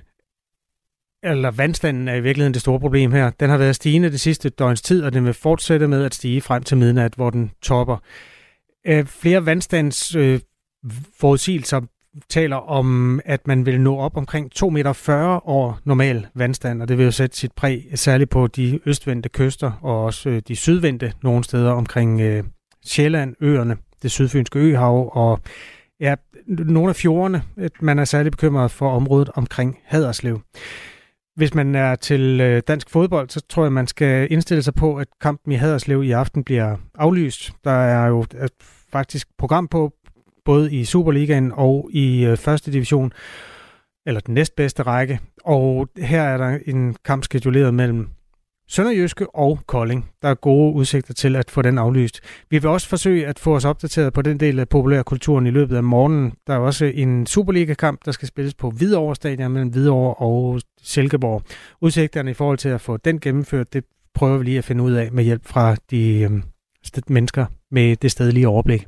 [1.22, 3.30] eller vandstanden er i virkeligheden det store problem her.
[3.30, 6.40] Den har været stigende det sidste døgns tid, og den vil fortsætte med at stige
[6.40, 7.96] frem til midnat, hvor den topper.
[8.86, 10.40] Øh, flere vandstands øh,
[11.20, 11.80] forudsigelser
[12.28, 16.98] taler om, at man vil nå op omkring 2,40 meter over normal vandstand, og det
[16.98, 21.12] vil jo sætte sit præg særligt på de østvendte kyster og også øh, de sydvendte
[21.22, 22.44] nogle steder omkring øh,
[22.84, 25.40] Sjælland, øerne, det sydfynske øhav og
[26.00, 26.14] ja,
[26.46, 27.42] nogle af fjordene.
[27.80, 30.40] Man er særligt bekymret for området omkring Haderslev.
[31.36, 34.96] Hvis man er til øh, dansk fodbold, så tror jeg, man skal indstille sig på,
[34.96, 37.52] at kampen i Haderslev i aften bliver aflyst.
[37.64, 38.48] Der er jo øh,
[38.92, 39.92] faktisk program på
[40.46, 43.12] både i Superligaen og i øh, første division,
[44.06, 45.20] eller den næstbedste række.
[45.44, 48.08] Og her er der en kamp skeduleret mellem
[48.68, 50.10] Sønderjyske og Kolding.
[50.22, 52.20] Der er gode udsigter til at få den aflyst.
[52.50, 55.76] Vi vil også forsøge at få os opdateret på den del af populærkulturen i løbet
[55.76, 56.32] af morgenen.
[56.46, 61.42] Der er også en Superliga-kamp, der skal spilles på Hvidovre Stadion mellem Hvidovre og Silkeborg.
[61.80, 64.92] Udsigterne i forhold til at få den gennemført, det prøver vi lige at finde ud
[64.92, 66.30] af med hjælp fra de øh,
[67.08, 68.86] mennesker med det stedlige overblik.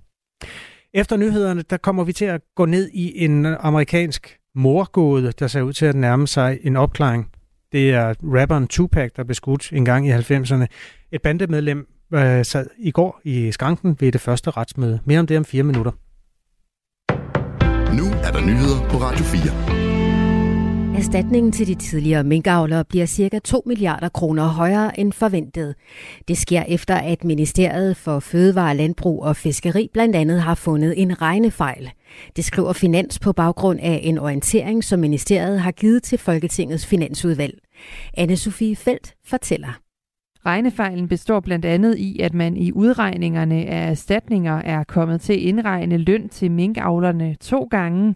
[0.95, 5.63] Efter nyhederne, der kommer vi til at gå ned i en amerikansk morgåde, der ser
[5.63, 7.31] ud til at nærme sig en opklaring.
[7.73, 10.67] Det er rapperen Tupac, der blev skudt en gang i 90'erne.
[11.13, 15.01] Et bandemedlem øh, sad i går i skranken ved det første retsmøde.
[15.05, 15.93] Mere om det om fire minutter.
[17.97, 19.98] Nu er der nyheder på Radio 4.
[20.99, 23.39] Erstatningen til de tidligere minkavlere bliver ca.
[23.39, 25.75] 2 milliarder kroner højere end forventet.
[26.29, 31.23] Det sker efter, at Ministeriet for Fødevare, Landbrug og Fiskeri blandt andet har fundet en
[31.23, 31.91] regnefejl.
[32.37, 37.59] Det skriver Finans på baggrund af en orientering, som ministeriet har givet til Folketingets Finansudvalg.
[38.19, 39.88] Anne-Sophie Felt fortæller.
[40.47, 45.39] Regnefejlen består blandt andet i, at man i udregningerne af erstatninger er kommet til at
[45.39, 48.15] indregne løn til minkavlerne to gange.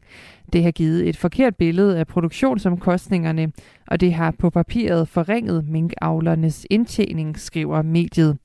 [0.52, 3.52] Det har givet et forkert billede af produktionsomkostningerne,
[3.86, 8.38] og det har på papiret forringet minkavlernes indtjening, skriver mediet.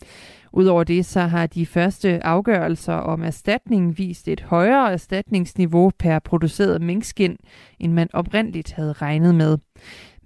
[0.54, 6.82] Udover det så har de første afgørelser om erstatning vist et højere erstatningsniveau per produceret
[6.82, 7.38] minkskin,
[7.80, 9.58] end man oprindeligt havde regnet med.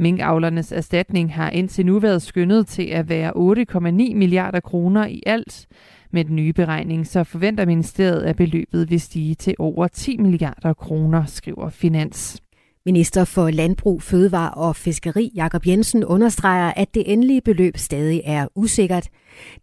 [0.02, 5.68] Minkavlernes erstatning har indtil nu været skyndet til at være 8,9 milliarder kroner i alt.
[6.12, 10.74] Med den nye beregning så forventer ministeriet, at beløbet vil stige til over 10 milliarder
[10.74, 12.42] kroner, skriver Finans.
[12.86, 18.48] Minister for Landbrug, Fødevare og Fiskeri Jakob Jensen understreger, at det endelige beløb stadig er
[18.56, 19.08] usikkert.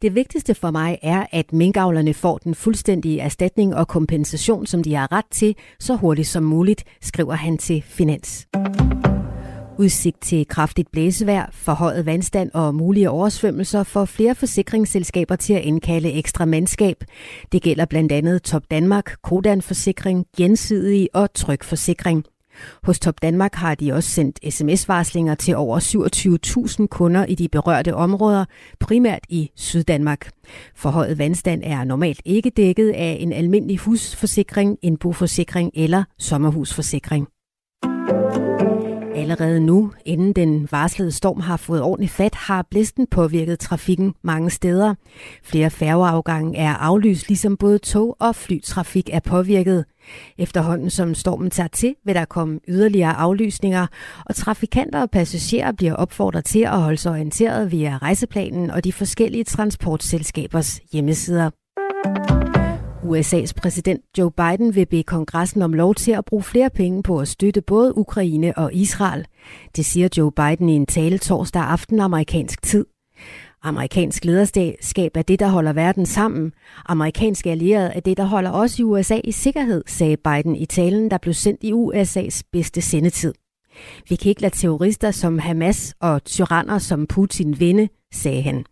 [0.03, 4.95] Det vigtigste for mig er, at minkavlerne får den fuldstændige erstatning og kompensation, som de
[4.95, 8.49] har ret til, så hurtigt som muligt, skriver han til Finans.
[9.79, 16.13] Udsigt til kraftigt blæsevejr, forhøjet vandstand og mulige oversvømmelser får flere forsikringsselskaber til at indkalde
[16.13, 17.05] ekstra mandskab.
[17.53, 22.25] Det gælder blandt andet Top Danmark, Kodan Forsikring, Gensidig og Tryg Forsikring.
[22.83, 25.81] Hos Top Danmark har de også sendt sms-varslinger til over
[26.81, 28.45] 27.000 kunder i de berørte områder,
[28.81, 30.31] primært i Syddanmark.
[30.77, 37.29] Forhøjet vandstand er normalt ikke dækket af en almindelig husforsikring, en boforsikring eller sommerhusforsikring.
[39.19, 44.51] Allerede nu, inden den varslede storm har fået ordentligt fat, har blæsten påvirket trafikken mange
[44.51, 44.95] steder.
[45.43, 49.85] Flere færgeafgange er aflyst, ligesom både tog- og flytrafik er påvirket.
[50.39, 53.87] Efterhånden som stormen tager til, vil der komme yderligere aflysninger,
[54.27, 58.93] og trafikanter og passagerer bliver opfordret til at holde sig orienteret via rejseplanen og de
[58.93, 61.51] forskellige transportselskabers hjemmesider.
[63.09, 67.19] USA's præsident Joe Biden vil bede kongressen om lov til at bruge flere penge på
[67.19, 69.27] at støtte både Ukraine og Israel.
[69.77, 72.87] Det siger Joe Biden i en tale torsdag aften amerikansk tid.
[73.63, 76.53] Amerikansk lederskab er det, der holder verden sammen.
[76.87, 81.11] Amerikanske allierede er det, der holder os i USA i sikkerhed, sagde Biden i talen,
[81.11, 83.35] der blev sendt i USA's bedste sendetid.
[84.09, 88.65] Vi kan ikke lade terrorister som Hamas og tyranner som Putin vinde, sagde han.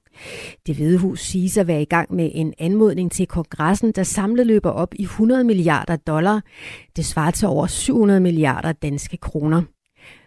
[0.67, 4.47] Det Hvide Hus siges at være i gang med en anmodning til kongressen, der samlet
[4.47, 6.43] løber op i 100 milliarder dollar.
[6.97, 9.63] Det svarer til over 700 milliarder danske kroner.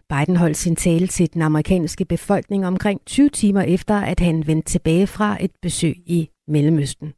[0.09, 4.71] Biden holdt sin tale til den amerikanske befolkning omkring 20 timer efter, at han vendte
[4.71, 7.13] tilbage fra et besøg i Mellemøsten.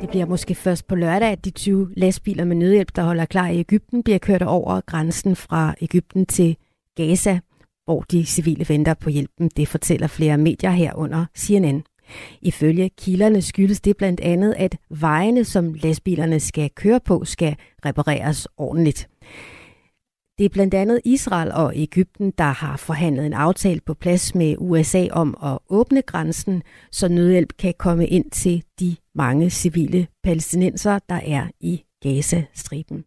[0.00, 3.48] Det bliver måske først på lørdag, at de 20 lastbiler med nødhjælp, der holder klar
[3.48, 6.56] i Ægypten, bliver kørt over grænsen fra Ægypten til
[6.96, 7.40] Gaza
[7.84, 9.50] hvor de civile venter på hjælpen.
[9.56, 11.84] Det fortæller flere medier herunder CNN.
[12.42, 18.48] Ifølge kilderne skyldes det blandt andet, at vejene, som lastbilerne skal køre på, skal repareres
[18.56, 19.08] ordentligt.
[20.38, 24.54] Det er blandt andet Israel og Ægypten, der har forhandlet en aftale på plads med
[24.58, 30.98] USA om at åbne grænsen, så nødhjælp kan komme ind til de mange civile palæstinenser,
[31.08, 33.04] der er i Gaza-striben.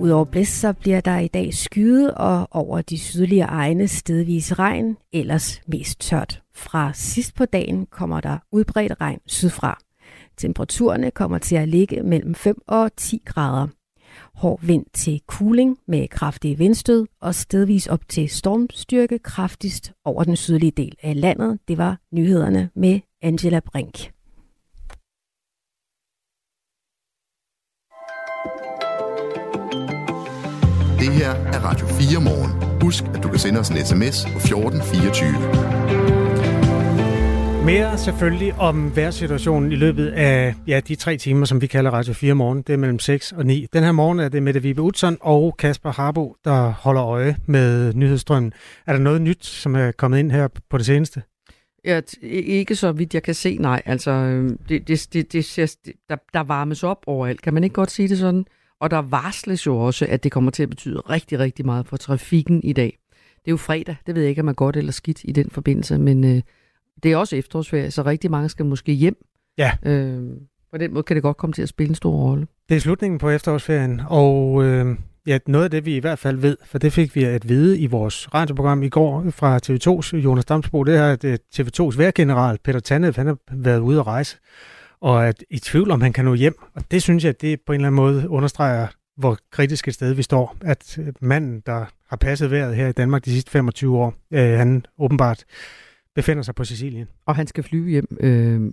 [0.00, 4.96] Udover blæst, så bliver der i dag skyet og over de sydlige egne stedvis regn,
[5.12, 6.42] ellers mest tørt.
[6.54, 9.78] Fra sidst på dagen kommer der udbredt regn sydfra.
[10.36, 13.66] Temperaturerne kommer til at ligge mellem 5 og 10 grader.
[14.34, 20.36] Hård vind til cooling med kraftige vindstød og stedvis op til stormstyrke kraftigst over den
[20.36, 21.58] sydlige del af landet.
[21.68, 24.15] Det var nyhederne med Angela Brink.
[31.06, 32.80] Det her er Radio 4 morgen.
[32.82, 35.32] Husk, at du kan sende os en sms på 1424.
[37.64, 42.12] Mere selvfølgelig om vejrsituationen i løbet af ja, de tre timer, som vi kalder Radio
[42.12, 42.62] 4 morgen.
[42.62, 43.66] Det er mellem 6 og 9.
[43.72, 47.94] Den her morgen er det Mette Vibe Utzon og Kasper Harbo, der holder øje med
[47.94, 48.52] nyhedsstrømmen.
[48.86, 51.22] Er der noget nyt, som er kommet ind her på det seneste?
[51.84, 53.82] Ja, ikke så vidt jeg kan se, nej.
[53.84, 55.76] Altså, øhm, det, det, det, det,
[56.08, 57.42] der, der varmes op overalt.
[57.42, 58.46] Kan man ikke godt sige det sådan?
[58.80, 61.96] Og der varsles jo også, at det kommer til at betyde rigtig, rigtig meget for
[61.96, 62.98] trafikken i dag.
[63.12, 65.50] Det er jo fredag, det ved jeg ikke, om man godt eller skidt i den
[65.50, 66.42] forbindelse, men øh,
[67.02, 69.16] det er også efterårsferie, så rigtig mange skal måske hjem.
[69.58, 69.72] Ja.
[69.82, 70.22] Øh,
[70.70, 72.46] på den måde kan det godt komme til at spille en stor rolle.
[72.68, 76.36] Det er slutningen på efterårsferien, og øh, ja, noget af det, vi i hvert fald
[76.36, 80.44] ved, for det fik vi at vide i vores radioprogram i går fra TV2's Jonas
[80.44, 84.36] Damsbo, det er, at øh, TV2's værgeneral Peter Tannev, han har været ude at rejse,
[85.00, 86.54] og at i tvivl om han kan nå hjem.
[86.74, 90.12] Og det synes jeg, det på en eller anden måde understreger, hvor kritisk et sted
[90.12, 90.56] vi står.
[90.60, 94.58] At øh, manden, der har passet vejret her i Danmark de sidste 25 år, øh,
[94.58, 95.44] han åbenbart
[96.14, 97.08] befinder sig på Sicilien.
[97.26, 98.16] Og han skal flyve hjem.
[98.20, 98.72] Øh,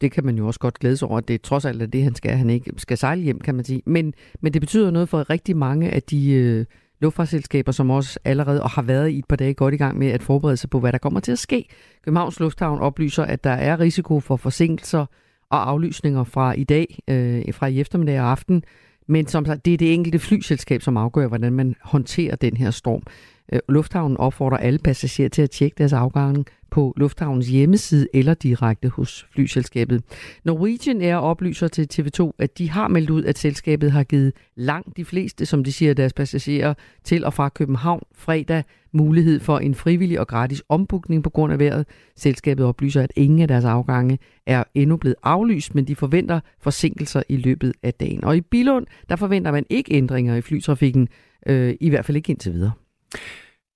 [0.00, 2.04] det kan man jo også godt glæde sig over, at det trods alt er det,
[2.04, 2.36] han skal.
[2.36, 3.82] Han ikke skal sejle hjem, kan man sige.
[3.86, 6.64] Men, men det betyder noget for rigtig mange af de øh,
[7.00, 10.06] luftfartsselskaber, som også allerede og har været i et par dage godt i gang med
[10.06, 11.68] at forberede sig på, hvad der kommer til at ske.
[12.04, 15.06] Københavns Lufthavn oplyser, at der er risiko for forsinkelser
[15.54, 18.62] og aflysninger fra i dag, øh, fra i eftermiddag og aften.
[19.06, 22.70] Men som sagt, det er det enkelte flyselskab, som afgør, hvordan man håndterer den her
[22.70, 23.02] storm.
[23.52, 28.88] Øh, lufthavnen opfordrer alle passagerer til at tjekke deres afgange på lufthavnens hjemmeside eller direkte
[28.88, 30.02] hos flyselskabet.
[30.44, 34.96] Norwegian Air oplyser til TV2, at de har meldt ud, at selskabet har givet langt
[34.96, 39.74] de fleste, som de siger, deres passagerer til og fra København fredag mulighed for en
[39.74, 41.86] frivillig og gratis ombukning på grund af vejret.
[42.16, 47.22] Selskabet oplyser, at ingen af deres afgange er endnu blevet aflyst, men de forventer forsinkelser
[47.28, 48.24] i løbet af dagen.
[48.24, 51.08] Og i Bilund, der forventer man ikke ændringer i flytrafikken,
[51.46, 52.72] øh, i hvert fald ikke indtil videre.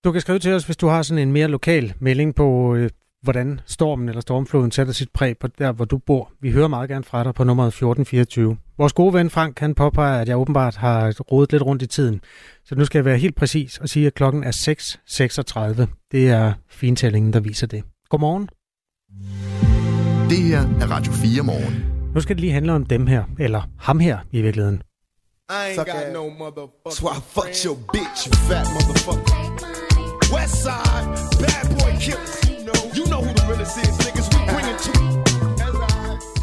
[0.05, 2.91] Du kan skrive til os, hvis du har sådan en mere lokal melding på, øh,
[3.23, 6.33] hvordan stormen eller stormfloden sætter sit præg på der, hvor du bor.
[6.41, 8.57] Vi hører meget gerne fra dig på nummeret 1424.
[8.79, 12.21] Vores gode ven Frank kan påpege, at jeg åbenbart har rodet lidt rundt i tiden.
[12.65, 14.51] Så nu skal jeg være helt præcis og sige, at klokken er
[15.81, 15.87] 6.36.
[16.13, 17.83] Det er fintællingen, der viser det.
[18.09, 18.49] Godmorgen.
[20.31, 21.85] Det her er Radio 4 morgen.
[22.15, 24.83] Nu skal det lige handle om dem her, eller ham her i virkeligheden.
[25.51, 26.91] I ain't got no motherfucker.
[26.91, 29.48] So I fucked your bitch, you fat motherfucker.
[30.49, 31.07] West side,
[31.45, 32.35] bad boy killers.
[32.51, 34.27] You know, you know who the realest is, niggas.
[34.35, 34.93] We bring it to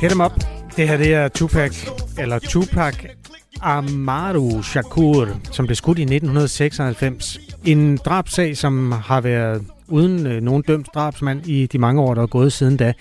[0.01, 0.31] Hit em up.
[0.77, 1.87] Det her det er Tupac,
[2.19, 2.95] eller Tupac
[3.61, 7.39] Amaru Shakur, som blev skudt i 1996.
[7.65, 12.21] En drabsag, som har været uden øh, nogen dømt drabsmand i de mange år, der
[12.21, 12.93] er gået siden da.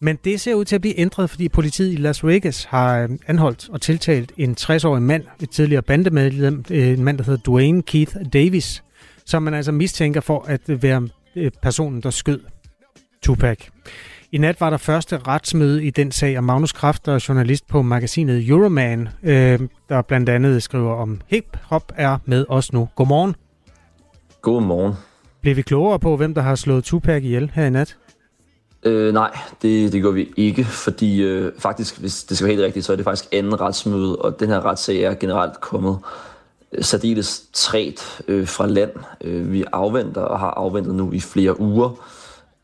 [0.00, 3.08] Men det ser ud til at blive ændret, fordi politiet i Las Vegas har øh,
[3.26, 7.82] anholdt og tiltalt en 60-årig mand, et tidligere bandemedlem, øh, en mand, der hedder Dwayne
[7.82, 8.83] Keith Davis,
[9.26, 12.40] som man altså mistænker for at være øh, personen, der skød
[13.22, 13.58] Tupac.
[14.32, 17.66] I nat var der første retsmøde i den sag, og Magnus Kraft, der er journalist
[17.66, 22.88] på magasinet Euroman, øh, der blandt andet skriver om hip-hop, er med os nu.
[22.94, 23.34] Godmorgen.
[24.42, 24.94] Godmorgen.
[25.40, 27.96] Bliver vi klogere på, hvem der har slået Tupac ihjel her i nat?
[28.82, 32.66] Øh, nej, det, det gør vi ikke, fordi øh, faktisk, hvis det skal være helt
[32.66, 35.98] rigtigt, så er det faktisk anden retsmøde, og den her retssag er generelt kommet
[36.80, 38.90] særdeles træt øh, fra land.
[39.20, 41.90] Øh, vi afventer og har afventet nu i flere uger,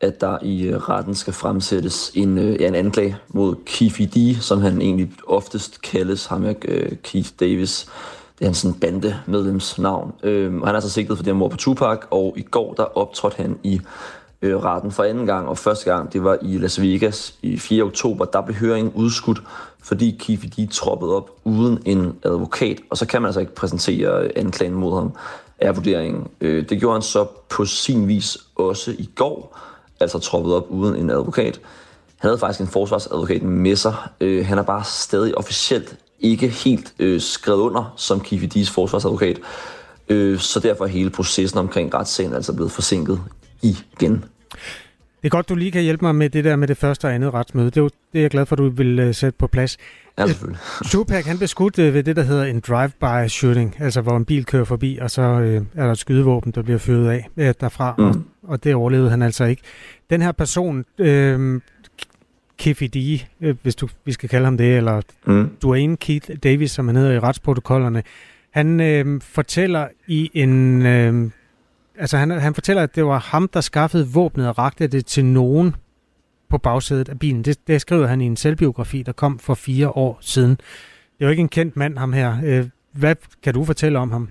[0.01, 4.41] at der i øh, retten skal fremsættes en, øh, ja, en anklage mod Keefe D,
[4.41, 7.85] som han egentlig oftest kaldes, ham er øh, Keith Davis.
[8.39, 10.13] Det er hans sådan bandemedlemsnavn.
[10.23, 12.73] Øh, og han er så sigtet for det her mord på Tupac, og i går
[12.73, 13.81] der optrådte han i
[14.41, 17.83] øh, retten for anden gang, og første gang, det var i Las Vegas i 4.
[17.83, 19.41] oktober, der blev høringen udskudt,
[19.83, 24.23] fordi Keefe de troppede op uden en advokat, og så kan man altså ikke præsentere
[24.23, 25.13] øh, anklagen mod ham,
[25.59, 26.27] er vurderingen.
[26.41, 29.59] Øh, det gjorde han så på sin vis også i går,
[29.99, 31.59] altså troppet op uden en advokat.
[32.17, 33.95] Han havde faktisk en forsvarsadvokat med sig.
[34.21, 39.39] Øh, han er bare stadig officielt ikke helt øh, skrevet under som Kifidis forsvarsadvokat.
[40.09, 43.21] Øh, så derfor er hele processen omkring retssagen altså blevet forsinket
[43.63, 44.23] igen.
[45.21, 47.13] Det er godt, du lige kan hjælpe mig med det der med det første og
[47.13, 47.65] andet retsmøde.
[47.65, 49.77] Det er, jo, det er jeg glad for, at du vil uh, sætte på plads.
[50.17, 50.59] Ja, selvfølgelig.
[50.91, 54.25] Tupac, han blev skudt uh, ved det, der hedder en drive-by shooting, altså hvor en
[54.25, 57.43] bil kører forbi, og så uh, er der et skydevåben, der bliver fyret af uh,
[57.61, 58.03] derfra, mm.
[58.03, 59.61] og, og det overlevede han altså ikke.
[60.09, 60.85] Den her person,
[62.57, 65.49] Kiffy D, uh, hvis du, vi skal kalde ham det, eller mm.
[65.63, 68.03] Dwayne Keith Davis, som han hedder i retsprotokollerne,
[68.51, 70.85] han uh, fortæller i en...
[71.25, 71.31] Uh,
[71.97, 75.25] altså han, han fortæller, at det var ham, der skaffede våbnet og rakte det til
[75.25, 75.75] nogen
[76.49, 77.45] på bagsædet af bilen.
[77.45, 80.51] Det, det skriver han i en selvbiografi, der kom for fire år siden.
[80.51, 82.37] Det er jo ikke en kendt mand, ham her.
[82.45, 84.29] Øh, hvad kan du fortælle om ham?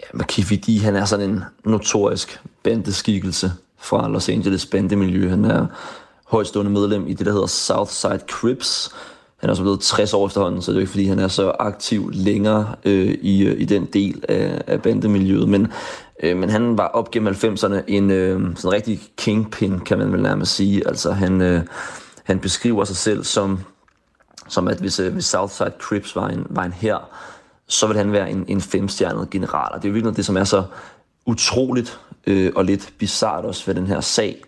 [0.00, 5.28] Ja, Keefe D, han er sådan en notorisk bandeskikkelse fra Los Angeles bandemiljø.
[5.28, 5.66] Han er
[6.26, 8.94] højstående medlem i det, der hedder Southside Crips.
[9.38, 11.28] Han er også blevet 60 år efterhånden, så det er jo ikke, fordi han er
[11.28, 15.48] så aktiv længere øh, i, øh, i den del af, af bandemiljøet.
[15.48, 15.72] Men
[16.22, 20.22] Øh, men han var op gennem 90'erne en øh, sådan rigtig kingpin, kan man vel
[20.22, 20.88] nærmest sige.
[20.88, 21.62] Altså han, øh,
[22.24, 23.60] han beskriver sig selv som,
[24.48, 27.10] som at hvis, øh, hvis Southside Crips var en, var en her,
[27.66, 29.72] så vil han være en, en femstjernet general.
[29.72, 30.64] Og det er jo virkelig det, som er så
[31.26, 34.42] utroligt øh, og lidt bizart også ved den her sag.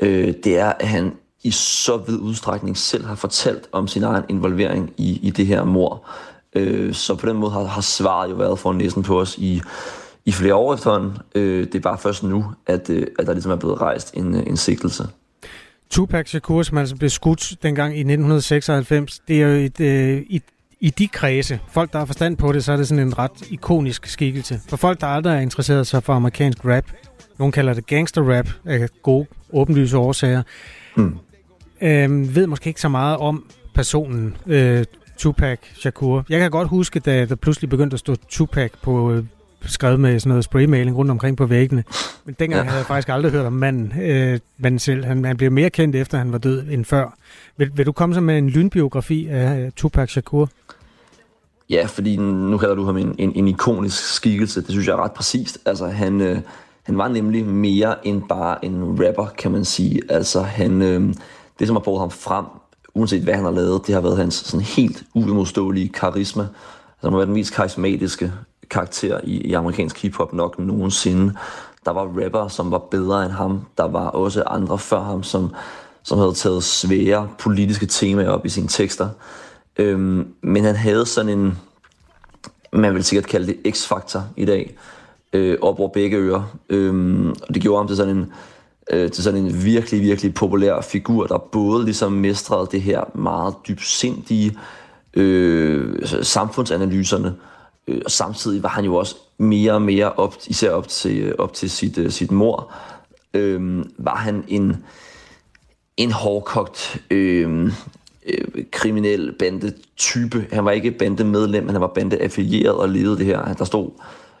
[0.00, 1.12] øh, det er, at han
[1.42, 5.64] i så vid udstrækning selv har fortalt om sin egen involvering i, i det her
[5.64, 6.08] mor.
[6.54, 9.62] Øh, så på den måde har, har svaret jo været for næsten på os i,
[10.24, 11.18] i flere år efterhånden.
[11.34, 14.34] Øh, det er bare først nu, at, øh, at der ligesom er blevet rejst en,
[14.34, 15.04] en sigtelse.
[15.90, 20.42] Tupac Shakur, som altså blev skudt dengang i 1996, det er jo et, øh, et
[20.80, 23.50] i de kredse, folk der har forstand på det, så er det sådan en ret
[23.50, 24.60] ikonisk skikkelse.
[24.68, 26.84] For folk, der aldrig er interesseret sig for amerikansk rap,
[27.38, 30.42] nogen kalder det gangster rap af gode, åbenlyse årsager,
[30.96, 31.18] mm.
[31.82, 34.84] Øh, ved måske ikke så meget om personen øh,
[35.16, 36.24] Tupac Shakur.
[36.28, 39.24] Jeg kan godt huske, da der pludselig begyndte at stå Tupac på øh,
[39.66, 41.84] skrevet med sådan noget spraymaling rundt omkring på væggene.
[42.24, 42.64] Men dengang ja.
[42.64, 45.04] havde jeg faktisk aldrig hørt om manden, øh, manden selv.
[45.04, 47.14] Han, han blev mere kendt efter, han var død end før.
[47.56, 50.48] Vil, vil du komme så med en lynbiografi af uh, Tupac Shakur?
[51.70, 54.60] Ja, fordi nu kalder du ham en, en, en ikonisk skikkelse.
[54.60, 55.58] Det synes jeg er ret præcist.
[55.66, 56.38] Altså, han, øh,
[56.82, 60.00] han var nemlig mere end bare en rapper, kan man sige.
[60.08, 61.14] Altså, han, øh,
[61.58, 62.44] det, som har båret ham frem,
[62.94, 66.42] uanset hvad han har lavet, det har været hans sådan helt uimodståelige karisma.
[66.42, 68.32] Altså, han har været den mest karismatiske
[68.70, 71.34] karakter i, i amerikansk hiphop nok nogensinde.
[71.84, 73.66] Der var rapper, som var bedre end ham.
[73.78, 75.54] Der var også andre før ham, som,
[76.02, 79.08] som havde taget svære politiske temaer op i sine tekster.
[79.76, 81.58] Øhm, men han havde sådan en,
[82.72, 84.76] man vil sikkert kalde det X-faktor i dag,
[85.32, 86.42] øh, op over begge ører.
[86.68, 88.32] Øhm, og det gjorde ham til sådan en,
[88.90, 93.54] øh, til sådan en virkelig, virkelig populær figur, der både ligesom mestrede det her meget
[93.68, 94.56] dybsindige
[95.14, 97.34] øh, samfundsanalyserne,
[97.88, 101.34] øh, og samtidig var han jo også mere og mere op, især op til, øh,
[101.38, 102.72] op til sit, øh, sit mor,
[103.34, 104.76] øh, var han en,
[105.96, 107.72] en hårdkogt øh,
[108.26, 110.46] øh, kriminel bandetype.
[110.52, 113.54] Han var ikke bandemedlem, han var bandeaffilieret og levede det her.
[113.54, 113.90] Der stod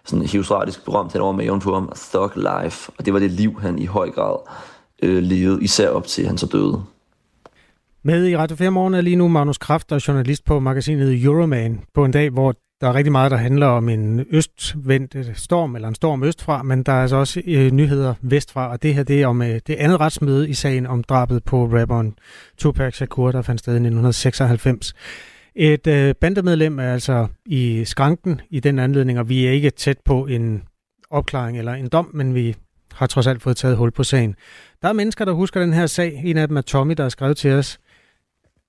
[0.04, 3.60] sådan heusratisk berømt hen over maven på ham, Thug Life, og det var det liv,
[3.60, 4.36] han i høj grad
[5.02, 6.82] øh, levede, især op til han så døde.
[8.04, 11.24] Med i Radio 4 Morgen er lige nu Magnus Kraft, der er journalist på magasinet
[11.24, 15.74] Euroman, på en dag, hvor der er rigtig meget, der handler om en østvendt storm,
[15.74, 19.02] eller en storm østfra, men der er altså også øh, nyheder vestfra, og det her
[19.02, 22.14] det er om øh, det andet retsmøde i sagen om drabet på rapperen
[22.58, 24.94] Tupac Shakur, der fandt sted i 1996.
[25.54, 29.98] Et øh, bandemedlem er altså i skranken i den anledning, og vi er ikke tæt
[30.04, 30.62] på en
[31.10, 32.56] opklaring eller en dom, men vi
[32.92, 34.34] har trods alt fået taget hul på sagen.
[34.82, 36.22] Der er mennesker, der husker den her sag.
[36.24, 37.78] En af dem er Tommy, der har skrevet til os.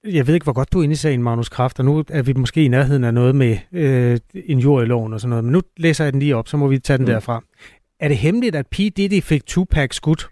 [0.03, 2.21] Jeg ved ikke, hvor godt du er inde i sagen, Magnus Kraft, og nu er
[2.21, 5.43] vi måske i nærheden af noget med øh, en jord i loven og sådan noget,
[5.43, 7.11] men nu læser jeg den lige op, så må vi tage den mm.
[7.11, 7.43] derfra.
[7.99, 8.77] Er det hemmeligt, at P.
[8.77, 10.27] Diddy fik Tupac skudt,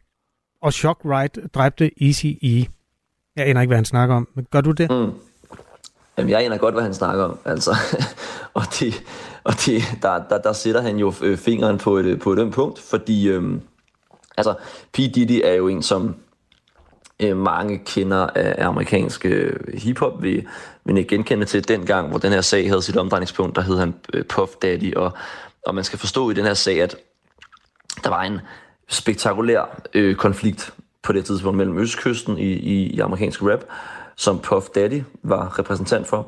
[0.61, 2.65] og Shock Right dræbte Easy E?
[3.35, 4.89] Jeg aner ikke, hvad han snakker om, men gør du det?
[4.91, 5.11] Mm.
[6.17, 7.75] Jamen, jeg aner godt, hvad han snakker om, altså.
[8.53, 9.03] og det,
[9.43, 12.53] og det, der, der, der sætter han jo øh, fingeren på et, på et ømt
[12.53, 13.61] punkt, fordi øhm,
[14.37, 14.53] altså,
[14.93, 14.97] P.
[14.97, 16.15] Diddy er jo en, som
[17.19, 20.47] øh, mange kender af amerikansk øh, hiphop vil,
[20.85, 23.77] vil ikke genkende til den gang, hvor den her sag havde sit omdrejningspunkt, der hed
[23.77, 25.11] han øh, Puff Daddy, og,
[25.65, 26.95] og man skal forstå i den her sag, at
[28.03, 28.39] der var en
[28.87, 33.63] spektakulær øh, konflikt på det tidspunkt mellem Østkysten i, i, i amerikansk rap,
[34.15, 36.27] som Puff Daddy var repræsentant for,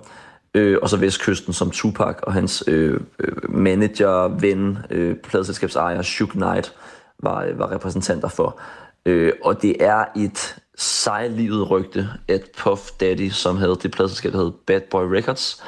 [0.53, 6.29] øh, og så Vestkysten som Tupac og hans øh, øh manager, ven, øh, pladselskabsejer Shook
[6.29, 6.73] Knight
[7.19, 8.59] var, øh, var repræsentanter for.
[9.05, 14.43] Øh, og det er et sejlivet rygte, at Puff Daddy, som havde det pladselskab, der
[14.43, 15.63] hed Bad Boy Records,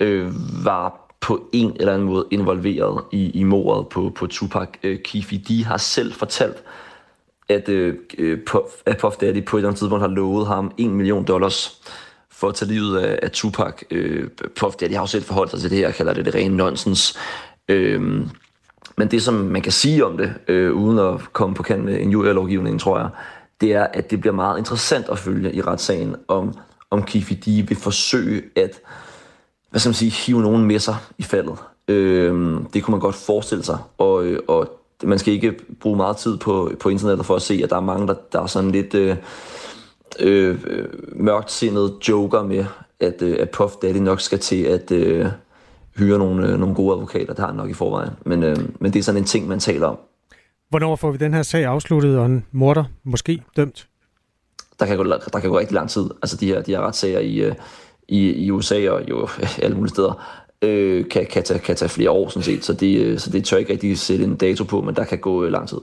[0.00, 0.32] øh,
[0.64, 4.68] var på en eller anden måde involveret i, i mordet på, på Tupac.
[4.82, 6.62] Øh, Keefe de har selv fortalt,
[7.52, 10.72] at, øh, øh, Puff, at Puff Daddy på et eller andet tidspunkt har lovet ham
[10.78, 11.80] 1 million dollars
[12.30, 13.82] for at tage livet af, af Tupac.
[13.90, 14.28] Øh,
[14.60, 17.18] Puff Daddy har jo selv forholdt sig til det her, kalder det det rene nonsens.
[17.68, 18.00] Øh,
[18.96, 22.00] men det, som man kan sige om det, øh, uden at komme på kant med
[22.00, 23.08] en lovgivning, tror jeg,
[23.60, 26.54] det er, at det bliver meget interessant at følge i retssagen, om,
[26.90, 28.80] om Kifi D vil forsøge at
[29.70, 31.58] hvad skal man sige, hive nogen med sig i faldet.
[31.88, 36.16] Øh, det kunne man godt forestille sig, og, øh, og man skal ikke bruge meget
[36.16, 38.70] tid på, på internettet for at se, at der er mange, der, der er sådan
[38.70, 39.16] lidt øh,
[40.20, 40.58] øh,
[41.12, 42.64] mørkt sindet joker med,
[43.00, 45.26] at, øh, at Puff Daddy nok skal til at øh,
[45.98, 47.26] hyre nogle, øh, nogle gode advokater.
[47.26, 48.10] Det har han nok i forvejen.
[48.26, 49.98] Men, øh, men det er sådan en ting, man taler om.
[50.70, 53.88] Hvornår får vi den her sag afsluttet, og en morder måske dømt?
[54.80, 56.10] Der kan gå, der kan gå rigtig lang tid.
[56.22, 57.54] Altså de her, de her retssager i, øh,
[58.08, 59.28] i, i USA og jo
[59.62, 62.64] alle mulige steder, øh, kan, kan, tage, kan tage flere år sådan set.
[62.64, 65.04] Så det, øh, så det tør jeg ikke rigtig sætte en dato på, men der
[65.04, 65.78] kan gå lang tid.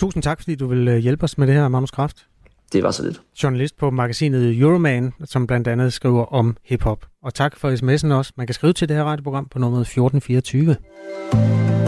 [0.00, 2.26] Tusind tak, fordi du vil hjælpe os med det her, Magnus Kraft.
[2.72, 3.22] Det var så lidt.
[3.42, 7.06] Journalist på magasinet Euroman, som blandt andet skriver om hiphop.
[7.22, 8.32] Og tak for sms'en også.
[8.36, 10.76] Man kan skrive til det her radioprogram på nummer 1424.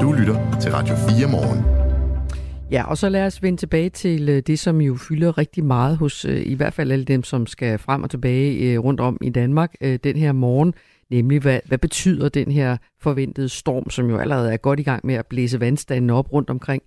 [0.03, 1.84] Du lytter til Radio 4 morgen.
[2.75, 5.97] Ja, og så lad os vende tilbage til øh, det, som jo fylder rigtig meget
[5.97, 9.19] hos øh, i hvert fald alle dem, som skal frem og tilbage øh, rundt om
[9.21, 10.75] i Danmark den her morgen,
[11.11, 15.07] nemlig hvad, hvad betyder den her forventede storm, som jo allerede er godt i gang
[15.07, 16.83] med at blæse vandstanden op rundt omkring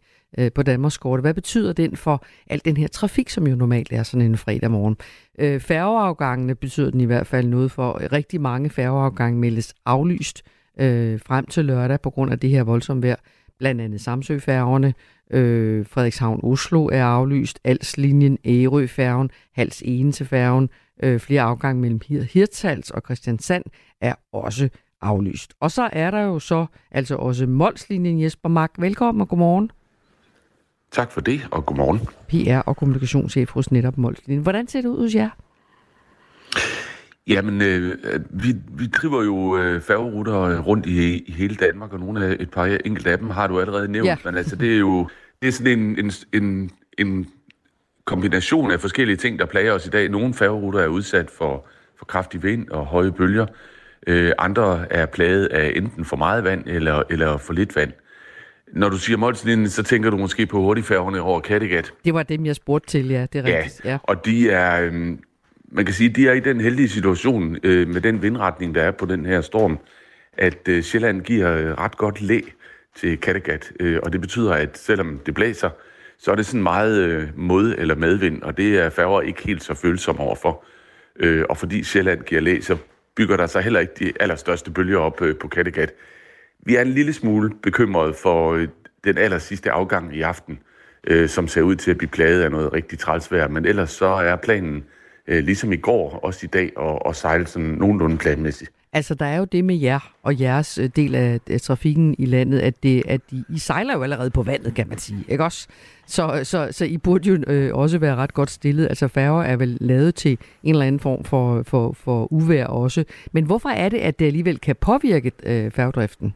[0.55, 1.21] på Danmarks kort.
[1.21, 4.71] Hvad betyder den for al den her trafik, som jo normalt er sådan en fredag
[4.71, 4.97] morgen?
[5.59, 8.11] færgeafgangene betyder den i hvert fald noget for.
[8.11, 10.43] Rigtig mange færgeafgange meldes aflyst
[10.79, 13.15] øh, frem til lørdag på grund af det her voldsomme vejr.
[13.59, 14.93] Blandt andet Samsøfærgerne,
[15.31, 20.69] øh, Frederikshavn-Oslo er aflyst, Alslinjen, Ærøfærgen, Hals Enetefærgen,
[21.03, 22.01] øh, flere afgange mellem
[22.33, 23.63] Hirtshals og Christiansand
[24.01, 24.69] er også
[25.01, 25.53] aflyst.
[25.59, 28.71] Og så er der jo så altså også Molslinjen Jesper Mark.
[28.77, 29.71] Velkommen og godmorgen.
[30.91, 31.99] Tak for det, og godmorgen.
[32.27, 34.43] PR og kommunikationschef hos netop Molslinjen.
[34.43, 35.29] Hvordan ser det ud hos jer?
[37.27, 37.95] Jamen, øh,
[38.29, 42.51] vi, vi driver jo øh, færgeruter rundt i, i hele Danmark, og nogle af et
[42.51, 44.15] par enkelte af dem har du allerede nævnt, ja.
[44.25, 45.09] men altså, det er jo
[45.41, 47.27] det er sådan en, en, en, en
[48.05, 50.09] kombination af forskellige ting, der plager os i dag.
[50.09, 51.67] Nogle færgeruter er udsat for,
[51.97, 53.45] for kraftig vind og høje bølger.
[54.07, 57.91] Øh, andre er plaget af enten for meget vand eller, eller for lidt vand.
[58.73, 61.93] Når du siger Molslinjen, så tænker du måske på hurtigfærgerne over Kattegat.
[62.05, 63.25] Det var dem, jeg spurgte til, ja.
[63.33, 63.81] Det er rigtigt.
[63.85, 63.97] Ja, ja.
[64.03, 65.19] og de er, øhm,
[65.71, 68.91] man kan sige, de er i den heldige situation øh, med den vindretning, der er
[68.91, 69.79] på den her storm,
[70.33, 72.41] at øh, Sjælland giver øh, ret godt læ
[72.95, 73.71] til Kattegat.
[73.79, 75.69] Øh, og det betyder, at selvom det blæser,
[76.17, 79.63] så er det sådan meget øh, mod- eller medvind, og det er færger ikke helt
[79.63, 80.63] så følsomme overfor.
[81.19, 82.77] Øh, og fordi Sjælland giver læ, så
[83.15, 85.93] bygger der sig heller ikke de allerstørste bølger op øh, på Kattegat.
[86.65, 88.67] Vi er en lille smule bekymrede for øh,
[89.03, 90.59] den aller sidste afgang i aften,
[91.07, 94.05] øh, som ser ud til at blive plaget af noget rigtig trælsvær, men ellers så
[94.05, 94.85] er planen
[95.27, 98.71] øh, ligesom i går, også i dag, og, og sejle sådan nogenlunde planmæssigt.
[98.93, 102.25] Altså, der er jo det med jer og jeres øh, del af, af trafikken i
[102.25, 105.43] landet, at, det, at I, I sejler jo allerede på vandet, kan man sige, ikke
[105.43, 105.67] også?
[106.07, 108.87] Så, så, så I burde jo øh, også være ret godt stillet.
[108.87, 113.03] Altså, færger er vel lavet til en eller anden form for, for, for uvær også.
[113.31, 116.33] Men hvorfor er det, at det alligevel kan påvirke øh, færgedriften?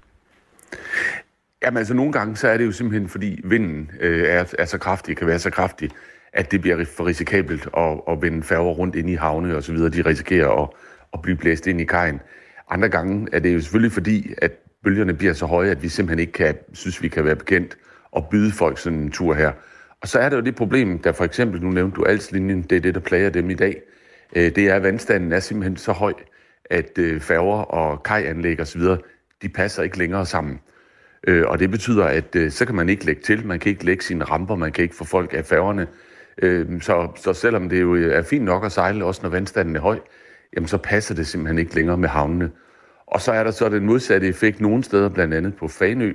[1.64, 4.78] Jamen altså, nogle gange så er det jo simpelthen, fordi vinden øh, er, er så
[4.78, 5.90] kraftig, kan være så kraftig,
[6.34, 9.74] at det bliver for risikabelt at, at vende færger rundt ind i havne og så
[9.74, 9.90] videre.
[9.90, 10.70] De risikerer at,
[11.14, 12.20] at blive blæst ind i kajen.
[12.70, 14.52] Andre gange er det jo selvfølgelig fordi, at
[14.84, 17.78] bølgerne bliver så høje, at vi simpelthen ikke kan, synes, vi kan være bekendt
[18.12, 19.52] og byde folk sådan en tur her.
[20.02, 22.76] Og så er der jo det problem, der for eksempel, nu nævnte du Alslinjen, det
[22.76, 23.82] er det, der plager dem i dag.
[24.36, 26.14] Øh, det er, at vandstanden er simpelthen så høj,
[26.70, 28.82] at øh, færger og kajanlæg osv.,
[29.42, 30.60] de passer ikke længere sammen.
[31.28, 34.04] Øh, og det betyder, at så kan man ikke lægge til, man kan ikke lægge
[34.04, 35.88] sine ramper, man kan ikke få folk af færgerne
[36.38, 39.76] Øh, så, så selvom det jo øh, er fint nok at sejle, også når vandstanden
[39.76, 40.00] er høj,
[40.56, 42.52] jamen så passer det simpelthen ikke længere med havnene.
[43.08, 46.14] Og så er der så den modsatte effekt nogle steder, blandt andet på Fanø,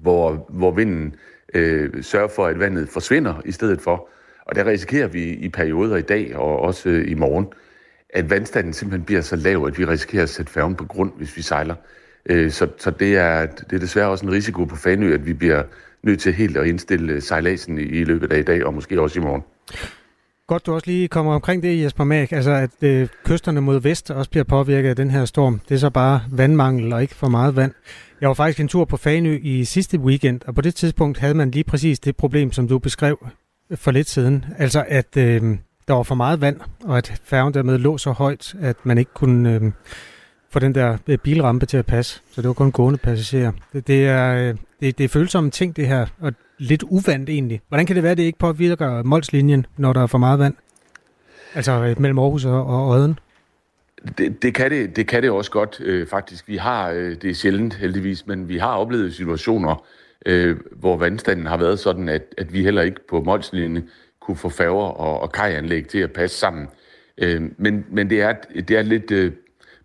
[0.00, 1.14] hvor, hvor vinden
[1.54, 4.08] øh, sørger for, at vandet forsvinder i stedet for.
[4.46, 7.46] Og der risikerer vi i perioder i dag og også øh, i morgen,
[8.10, 11.36] at vandstanden simpelthen bliver så lav, at vi risikerer at sætte færgen på grund, hvis
[11.36, 11.74] vi sejler.
[12.26, 15.32] Øh, så så det, er, det er desværre også en risiko på Fanø, at vi
[15.32, 15.62] bliver
[16.02, 19.20] nødt til helt at indstille øh, sejladsen i, løbet af i dag, og måske også
[19.20, 19.42] i morgen.
[20.46, 24.10] Godt, du også lige kommer omkring det, Jesper Mag, altså at øh, kysterne mod vest
[24.10, 25.60] også bliver påvirket af den her storm.
[25.68, 27.72] Det er så bare vandmangel og ikke for meget vand.
[28.20, 31.34] Jeg var faktisk en tur på Fanø i sidste weekend, og på det tidspunkt havde
[31.34, 33.26] man lige præcis det problem, som du beskrev
[33.70, 34.44] øh, for lidt siden.
[34.58, 35.42] Altså at øh,
[35.88, 39.14] der var for meget vand, og at færgen dermed lå så højt, at man ikke
[39.14, 39.72] kunne øh,
[40.50, 42.20] få den der øh, bilrampe til at passe.
[42.30, 43.52] Så det var kun gående passagerer.
[43.72, 47.60] Det, det, er, øh, det, det er følsomme ting, det her, og lidt uvandt egentlig.
[47.68, 50.54] Hvordan kan det være, at det ikke påvirker Molslinjen, når der er for meget vand?
[51.54, 53.18] Altså øh, mellem Aarhus og, og Odden?
[54.18, 56.48] Det, det, kan det, det kan det også godt, øh, faktisk.
[56.48, 59.86] Vi har, øh, det er sjældent heldigvis, men vi har oplevet situationer,
[60.26, 63.88] øh, hvor vandstanden har været sådan, at, at vi heller ikke på Molslinjen
[64.20, 66.66] kunne få færger og, og kajanlæg til at passe sammen.
[67.18, 68.32] Øh, men, men det er,
[68.68, 69.32] det er lidt øh,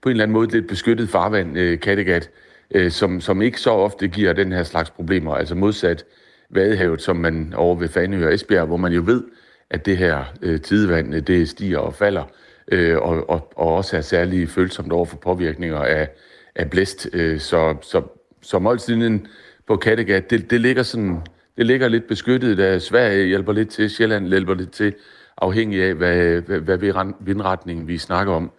[0.01, 3.61] på en eller anden måde lidt beskyttet farvand, øh, Kattegat, øh, Øh, som, som ikke
[3.61, 5.35] så ofte giver den her slags problemer.
[5.35, 6.05] Altså modsat
[6.49, 9.23] Vadehavet, som man over ved Fanø og Esbjerg, hvor man jo ved,
[9.69, 12.23] at det her øh, tidevand, øh, det stiger og falder,
[12.71, 16.09] øh, og, og, og også er særlig følsomt over for påvirkninger af,
[16.55, 17.09] af blæst.
[17.13, 18.01] Øh, så, så,
[18.41, 19.27] så Molslinjen
[19.67, 21.17] på Kattegat, det, det ligger sådan,
[21.57, 24.93] det ligger lidt beskyttet, da Sverige hjælper lidt til, Sjælland hjælper lidt til,
[25.37, 26.77] afhængig af, hvad, hvad, hvad
[27.19, 28.51] vindretningen vi snakker om.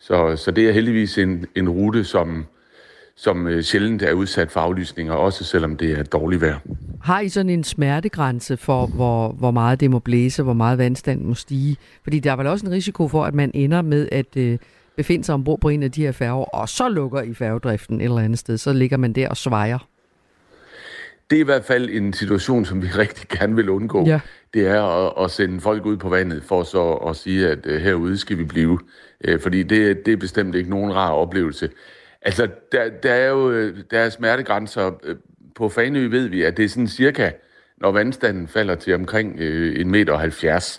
[0.00, 2.46] Så, så det er heldigvis en, en rute, som,
[3.16, 6.58] som øh, sjældent er udsat for aflysninger, også selvom det er dårligt vejr.
[7.02, 11.26] Har I sådan en smertegrænse for, hvor, hvor meget det må blæse, hvor meget vandstanden
[11.26, 11.76] må stige?
[12.02, 14.58] Fordi der er vel også en risiko for, at man ender med at øh,
[14.96, 18.04] befinde sig ombord på en af de her færger, og så lukker I færgedriften et
[18.04, 18.58] eller andet sted.
[18.58, 19.88] Så ligger man der og svejer.
[21.30, 24.06] det er i hvert fald en situation, som vi rigtig gerne vil undgå.
[24.06, 24.20] Ja.
[24.54, 27.72] Det er at, at sende folk ud på vandet for så at sige, at uh,
[27.74, 28.78] herude skal vi blive.
[29.28, 31.68] Uh, fordi det, det er bestemt ikke nogen rar oplevelse.
[32.22, 34.90] Altså, der, der er jo der er smertegrænser.
[35.04, 35.16] Øh,
[35.54, 37.30] på Faneø ved vi, at det er sådan cirka,
[37.76, 40.78] når vandstanden falder til omkring øh, 1,70 meter,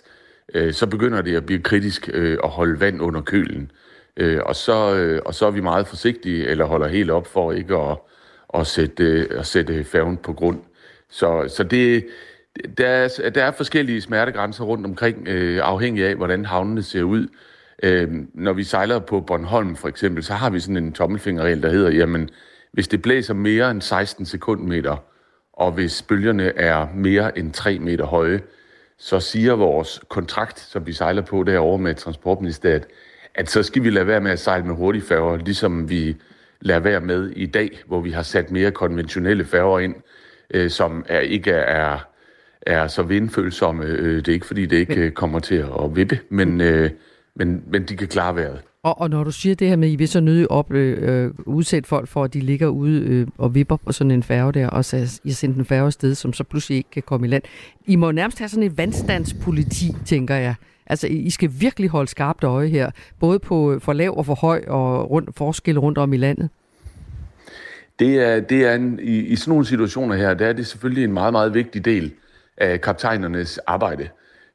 [0.54, 3.70] øh, så begynder det at blive kritisk øh, at holde vand under kølen.
[4.16, 7.52] Øh, og, så, øh, og så er vi meget forsigtige, eller holder helt op for
[7.52, 7.98] ikke at,
[8.54, 10.58] at, sætte, øh, at sætte færgen på grund.
[11.10, 12.06] Så, så det,
[12.78, 17.28] der, er, der er forskellige smertegrænser rundt omkring, øh, afhængig af, hvordan havnene ser ud.
[17.82, 21.70] Øh, når vi sejler på Bornholm for eksempel, så har vi sådan en tommelfingerregel, der
[21.70, 22.30] hedder, jamen,
[22.72, 24.96] hvis det blæser mere end 16 sekundmeter,
[25.52, 28.40] og hvis bølgerne er mere end 3 meter høje,
[28.98, 32.86] så siger vores kontrakt, som vi sejler på derovre med Transportministeriet,
[33.34, 36.16] at så skal vi lade være med at sejle med hurtigfærger, ligesom vi
[36.60, 39.94] lader være med i dag, hvor vi har sat mere konventionelle færger ind,
[40.50, 41.98] øh, som er, ikke er,
[42.62, 43.84] er så vindfølsomme.
[43.84, 45.12] Øh, det er ikke, fordi det ikke men...
[45.12, 46.90] kommer til at vippe, men, øh,
[47.36, 48.60] men, men de kan klare vejret.
[48.82, 51.30] Og, og når du siger det her med, at I vil så nødig op, øh,
[51.46, 54.68] udsætte folk for, at de ligger ude øh, og vipper på sådan en færge der,
[54.68, 57.30] og så I har sendt en færge afsted, som så pludselig ikke kan komme i
[57.30, 57.42] land.
[57.86, 60.54] I må nærmest have sådan et vandstandspoliti, tænker jeg.
[60.86, 64.64] Altså, I skal virkelig holde skarpt øje her, både på for lav og for høj
[64.66, 66.48] og rundt, forskel rundt om i landet.
[67.98, 71.04] Det er, det er en, i, i sådan nogle situationer her, der er det selvfølgelig
[71.04, 72.12] en meget, meget vigtig del
[72.56, 74.08] af kaptajnernes arbejde.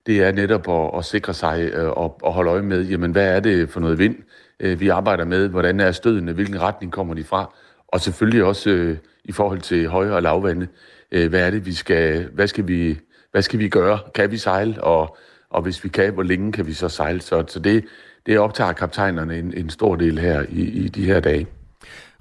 [0.10, 3.36] Det er netop at, at sikre sig øh, og at holde øje med, jamen hvad
[3.36, 4.16] er det for noget vind,
[4.60, 7.54] øh, vi arbejder med, hvordan er stødene, hvilken retning kommer de fra,
[7.88, 10.68] og selvfølgelig også øh, i forhold til høje og lavvande,
[11.12, 13.00] øh, hvad er det, vi skal, hvad skal vi,
[13.32, 14.00] hvad skal vi gøre?
[14.16, 14.84] Kan vi sejle?
[14.84, 15.18] Og,
[15.50, 17.22] og hvis vi kan, hvor længe kan vi så sejle?
[17.22, 17.86] Så, så det,
[18.26, 21.48] det optager kaptajnerne en, en stor del her i, i de her dage.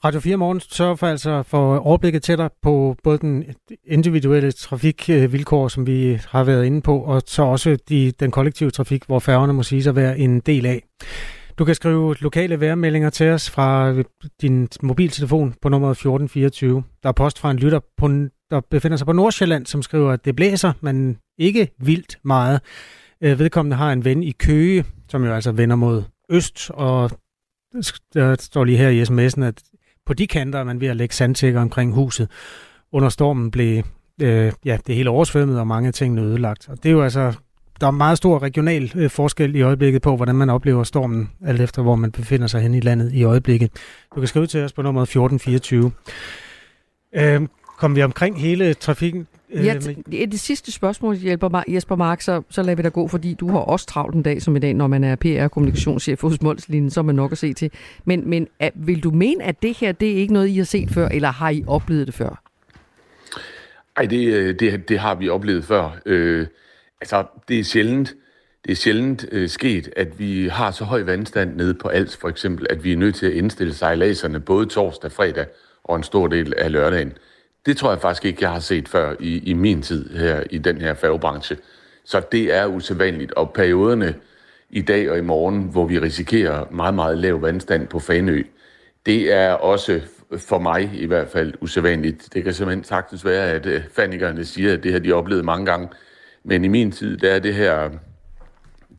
[0.05, 3.45] Radio 4 Morgen sørger for altså for overblikket tættere på både den
[3.85, 9.05] individuelle trafikvilkår, som vi har været inde på, og så også de, den kollektive trafik,
[9.07, 10.83] hvor færgerne må sige sig være en del af.
[11.59, 13.95] Du kan skrive lokale vejrmeldinger til os fra
[14.41, 16.83] din mobiltelefon på nummer 1424.
[17.03, 18.09] Der er post fra en lytter, på,
[18.51, 22.61] der befinder sig på Nordsjælland, som skriver, at det blæser, men ikke vildt meget.
[23.21, 27.11] Øh, vedkommende har en ven i Køge, som jo altså vender mod øst, og
[28.15, 29.63] der står lige her i sms'en, at
[30.09, 32.31] på de kanter man ved at lægge sandtækker omkring huset.
[32.93, 33.83] Under stormen blev
[34.23, 36.69] øh, ja, det hele oversvømmet, og mange ting ødelagt.
[36.69, 37.33] Og det er jo altså,
[37.81, 41.61] der er meget stor regional øh, forskel i øjeblikket på, hvordan man oplever stormen, alt
[41.61, 43.71] efter hvor man befinder sig hen i landet i øjeblikket.
[44.15, 45.93] Du kan skrive til os på nummer 1424.
[47.15, 47.49] Øh,
[47.79, 49.27] kom vi omkring hele trafikken?
[49.51, 49.75] Øh, ja,
[50.11, 53.35] det, det sidste spørgsmål hjælper mig, Jesper Mark, så, så lader vi dig gå, fordi
[53.35, 56.91] du har også travlt en dag som i dag, når man er PR-kommunikationschef hos Molslinjen,
[56.91, 57.71] så er man nok at se til.
[58.05, 60.65] Men, men at, vil du mene, at det her, det er ikke noget, I har
[60.65, 62.43] set før, eller har I oplevet det før?
[63.97, 65.99] Nej, det, det, det har vi oplevet før.
[66.07, 66.47] Øh,
[67.01, 68.15] altså, det er sjældent,
[68.65, 72.29] det er sjældent øh, sket, at vi har så høj vandstand nede på Als, for
[72.29, 75.47] eksempel, at vi er nødt til at indstille sejladserne både torsdag, fredag
[75.85, 77.13] og en stor del af lørdagen.
[77.69, 80.59] Det tror jeg faktisk ikke, jeg har set før i, i min tid her i
[80.59, 81.57] den her færgebranche.
[82.05, 83.33] Så det er usædvanligt.
[83.33, 84.15] Og perioderne
[84.71, 88.43] i dag og i morgen, hvor vi risikerer meget, meget lav vandstand på Fanø,
[89.07, 90.01] det er også
[90.39, 92.29] for mig i hvert fald usædvanligt.
[92.35, 95.67] Det kan simpelthen sagtens være, at øh, fanikerne siger, at det har de oplevet mange
[95.67, 95.89] gange.
[96.45, 97.91] Men i min tid, der er det her,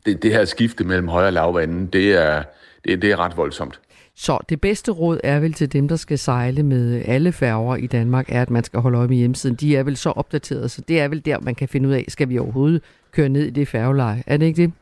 [0.06, 2.42] det, det her skifte mellem høj og lavvanden, det er,
[2.84, 3.80] det, det er ret voldsomt.
[4.22, 7.86] Så det bedste råd er vel til dem, der skal sejle med alle færger i
[7.86, 9.56] Danmark, er, at man skal holde øje med hjemmesiden.
[9.56, 12.04] De er vel så opdateret, så det er vel der, man kan finde ud af,
[12.08, 14.22] skal vi overhovedet køre ned i det færgeleje.
[14.26, 14.72] Er det ikke det?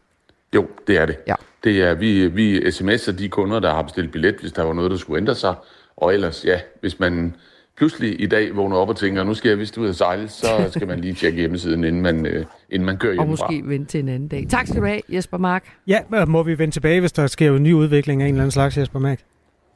[0.54, 1.16] Jo, det er det.
[1.26, 1.34] Ja.
[1.64, 4.90] Det er, vi, vi sms'er de kunder, der har bestilt billet, hvis der var noget,
[4.90, 5.54] der skulle ændre sig.
[5.96, 7.34] Og ellers, ja, hvis man
[7.76, 10.48] pludselig i dag vågner op og tænker, nu skal jeg vist ud og sejle, så
[10.70, 13.46] skal man lige tjekke hjemmesiden, inden man, øh, inden man kører hjemmefra.
[13.46, 14.46] Og måske vente til en anden dag.
[14.50, 15.64] Tak skal du have, Jesper Mark.
[15.86, 18.50] Ja, må vi vende tilbage, hvis der sker en ny udvikling af en eller anden
[18.50, 19.20] slags, Jesper Mark?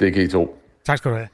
[0.02, 0.58] Det kan I to.
[0.84, 1.28] Tak skal du have.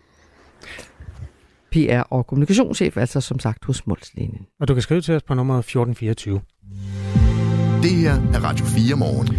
[1.73, 4.47] PR og kommunikationschef, altså som sagt hos Molslinjen.
[4.61, 6.41] Og du kan skrive til os på nummer 1424.
[7.83, 9.37] Det her er Radio 4 morgen.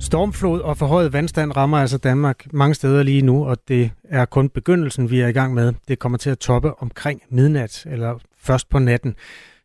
[0.00, 4.48] Stormflod og forhøjet vandstand rammer altså Danmark mange steder lige nu, og det er kun
[4.48, 5.72] begyndelsen, vi er i gang med.
[5.88, 9.14] Det kommer til at toppe omkring midnat, eller først på natten.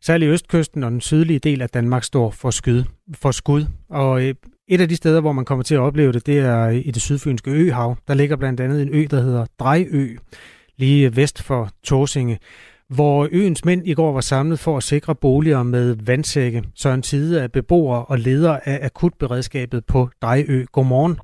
[0.00, 4.34] Særligt Østkysten og den sydlige del af Danmark står for, skyd, for skud, og øh,
[4.68, 7.02] et af de steder, hvor man kommer til at opleve det, det er i det
[7.02, 7.96] sydfynske øhav.
[8.08, 10.16] Der ligger blandt andet en ø, der hedder Drejø,
[10.76, 12.38] lige vest for Torsinge,
[12.88, 16.64] hvor øens mænd i går var samlet for at sikre boliger med vandsække.
[16.74, 20.64] Så en Tide af beboere og ledere af akutberedskabet på Drejø.
[20.72, 21.18] Godmorgen.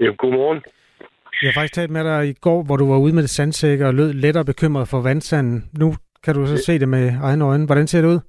[0.00, 0.62] Ja, godmorgen.
[1.42, 3.86] Jeg har faktisk talt med dig i går, hvor du var ude med det sandsække
[3.86, 5.68] og lød lettere bekymret for vandsanden.
[5.78, 5.94] Nu
[6.24, 7.66] kan du så se det med egne øjne.
[7.66, 8.20] Hvordan ser det ud?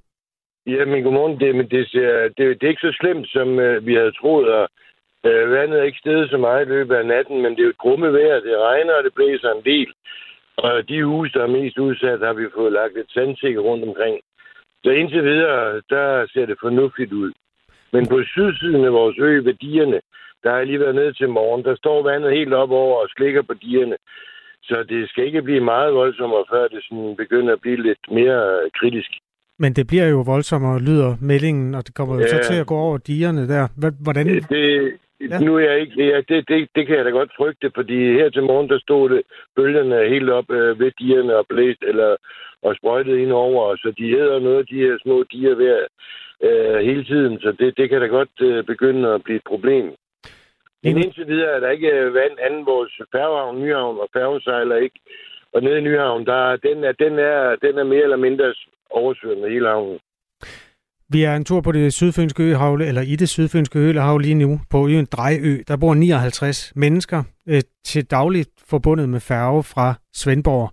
[0.66, 1.40] Jamen, godmorgen.
[1.40, 4.48] Det, men det, ser, det, det er ikke så slemt, som øh, vi havde troet,
[4.48, 4.68] og
[5.24, 7.70] øh, vandet er ikke steget så meget i løbet af natten, men det er jo
[7.70, 8.40] et grumme vejr.
[8.40, 9.92] Det regner, og det blæser en del.
[10.56, 14.20] Og de huse, der er mest udsat, har vi fået lagt et sandsikker rundt omkring.
[14.84, 17.32] Så indtil videre, der ser det fornuftigt ud.
[17.92, 20.00] Men på sydsiden af vores ø ved dierne,
[20.42, 23.08] der har jeg lige været nede til morgen, der står vandet helt op over og
[23.08, 23.96] slikker på dierne.
[24.62, 28.62] Så det skal ikke blive meget voldsommere, før det sådan begynder at blive lidt mere
[28.62, 29.10] øh, kritisk.
[29.62, 32.28] Men det bliver jo voldsommere, lyder meldingen, og det kommer jo ja.
[32.28, 33.64] så til at gå over dierne der.
[34.04, 34.26] Hvordan?
[34.26, 34.92] Det,
[35.30, 35.38] Ja.
[35.38, 36.06] Nu er jeg ikke...
[36.06, 39.10] Ja, det, det, det kan jeg da godt frygte, fordi her til morgen, der stod
[39.10, 39.22] det
[39.56, 42.16] bølgerne helt op øh, ved dierne og blæst, eller
[42.62, 45.78] og sprøjtet ind over, så de æder noget af de her små dier hver,
[46.46, 49.86] øh, hele tiden, så det, det kan da godt øh, begynde at blive et problem.
[50.82, 55.00] Men indtil videre er der ikke øh, vand anden vores færgehavn, Nyhavn og færgesejler ikke.
[55.54, 58.54] Og nede i Nyhavn, der, den, er, den, er, den er mere eller mindre
[58.90, 59.98] oversvømmet hele havnen.
[61.12, 64.60] Vi er en tur på det sydfynske øhav, eller i det sydfynske øhav lige nu,
[64.70, 65.54] på øen Drejø.
[65.68, 70.70] Der bor 59 mennesker øh, til dagligt forbundet med færge fra Svendborg.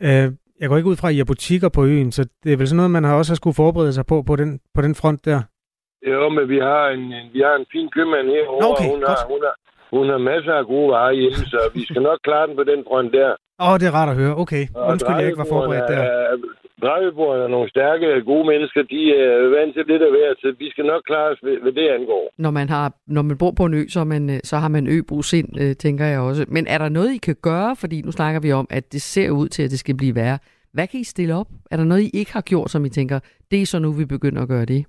[0.00, 2.56] Øh, jeg går ikke ud fra, at I har butikker på øen, så det er
[2.56, 4.94] vel sådan noget, man har også har skulle forberede sig på, på den, på den
[4.94, 5.40] front der?
[6.12, 7.04] Jo, men vi har en,
[7.34, 9.54] vi har en fin købmand herovre, okay, hun, har, hun, har,
[9.94, 12.80] hun har masser af gode varer hjemme, så vi skal nok klare den på den
[12.88, 13.30] front der.
[13.62, 14.34] Åh, oh, det er rart at høre.
[14.36, 16.02] Okay, undskyld, jeg ikke var forberedt der.
[16.82, 18.82] Drejebeboerne er nogle stærke, gode mennesker.
[18.82, 21.88] De er vant til lidt af hvert, så vi skal nok klare os, hvad det
[21.88, 22.24] angår.
[22.38, 24.86] Når man, har, når man bor på en ø, så, man, øh, så har man
[24.86, 26.44] øbrugsind, øh, tænker jeg også.
[26.48, 27.76] Men er der noget, I kan gøre?
[27.76, 30.38] Fordi nu snakker vi om, at det ser ud til, at det skal blive værre.
[30.72, 31.46] Hvad kan I stille op?
[31.70, 33.18] Er der noget, I ikke har gjort, som I tænker,
[33.50, 34.84] det er så nu, vi begynder at gøre det?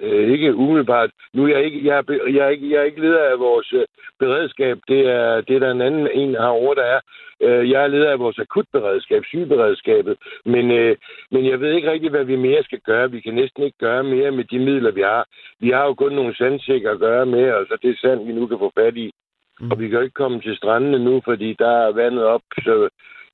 [0.00, 1.10] Øh, ikke umiddelbart.
[1.34, 3.72] Nu er jeg ikke, jeg er, jeg er ikke, jeg er ikke leder af vores
[3.72, 3.84] øh,
[4.18, 4.78] beredskab.
[4.88, 7.00] Det er, det er der en anden en herovre, der er.
[7.42, 10.16] Øh, jeg er leder af vores akutberedskab, sygeberedskabet.
[10.44, 10.96] Men, øh,
[11.30, 13.10] men jeg ved ikke rigtig, hvad vi mere skal gøre.
[13.10, 15.26] Vi kan næsten ikke gøre mere med de midler, vi har.
[15.60, 18.32] Vi har jo kun nogle sandsækker at gøre med, og så det er sand, vi
[18.32, 19.10] nu kan få fat i.
[19.60, 19.70] Mm.
[19.70, 22.42] Og vi kan jo ikke komme til strandene nu, fordi der er vandet op.
[22.64, 22.88] Så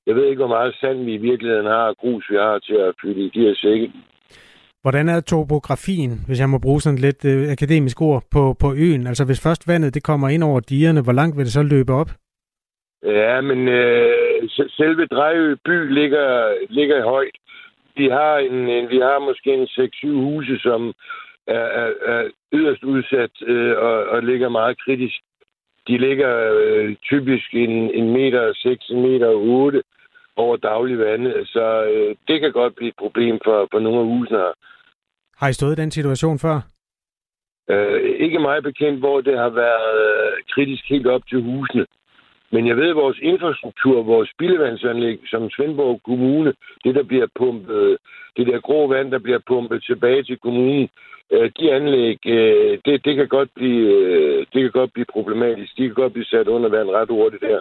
[0.07, 2.75] jeg ved ikke, hvor meget sand vi i virkeligheden har, og grus vi har til
[2.75, 3.93] at fylde i de her sække.
[4.87, 9.07] Hvordan er topografien, hvis jeg må bruge sådan lidt øh, akademisk ord, på, på øen?
[9.07, 11.93] Altså hvis først vandet det kommer ind over digerne, hvor langt vil det så løbe
[11.93, 12.11] op?
[13.05, 16.28] Ja, men øh, selve Drejø by ligger,
[16.70, 17.37] ligger højt.
[17.97, 20.93] Vi har, en, en, vi har måske en 6-7 huse, som
[21.47, 25.16] er, er, er yderst udsat øh, og, og ligger meget kritisk.
[25.89, 26.32] De ligger
[26.64, 29.82] øh, typisk en, en meter 6, meter 8
[30.37, 34.07] over daglig vand, så øh, det kan godt blive et problem for, for nogle af
[34.07, 34.53] husene her.
[35.37, 36.61] Har I stået i den situation før?
[37.70, 41.87] Øh, ikke meget bekendt, hvor det har været øh, kritisk helt op til husene.
[42.51, 47.99] Men jeg ved, at vores infrastruktur, vores spildevandsanlæg, som Svendborg Kommune, det der bliver pumpet,
[48.37, 50.89] det der grå vand, der bliver pumpet tilbage til kommunen,
[51.32, 55.76] øh, de anlæg, øh, det, det, kan godt blive, øh, det kan godt blive problematisk.
[55.78, 57.61] De kan godt blive sat under vand ret hurtigt der.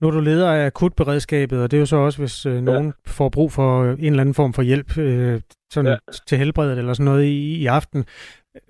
[0.00, 2.86] Nu er du leder af akutberedskabet, og det er jo så også, hvis øh, nogen
[2.86, 3.10] ja.
[3.18, 5.40] får brug for en eller anden form for hjælp øh,
[5.70, 5.96] sådan ja.
[6.26, 8.04] til helbredet eller sådan noget i, i aften.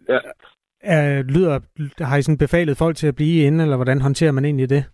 [0.09, 0.19] Ja.
[0.83, 1.61] Er, lyder,
[2.01, 4.85] har I sådan befalet folk til at blive inde, eller hvordan håndterer man egentlig det?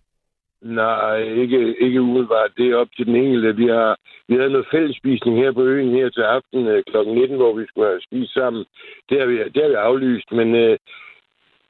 [0.63, 2.51] Nej, ikke, ikke umiddelbart.
[2.57, 3.55] Det er op til den enkelte.
[3.55, 6.97] Vi har, vi havde noget fællesspisning her på øen her til aften øh, kl.
[6.97, 8.65] 19, hvor vi skulle have spist sammen.
[9.09, 10.77] Det har vi, det har vi aflyst, men øh,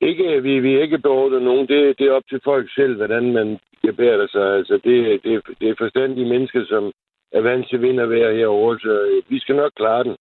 [0.10, 1.68] ikke, vi, vi er ikke beordret nogen.
[1.68, 4.48] Det, det er op til folk selv, hvordan man gebærer sig.
[4.58, 6.92] Altså, det, det, det er forstandige mennesker, som
[7.32, 10.16] er vant til vind og vejr herovre, så øh, vi skal nok klare den.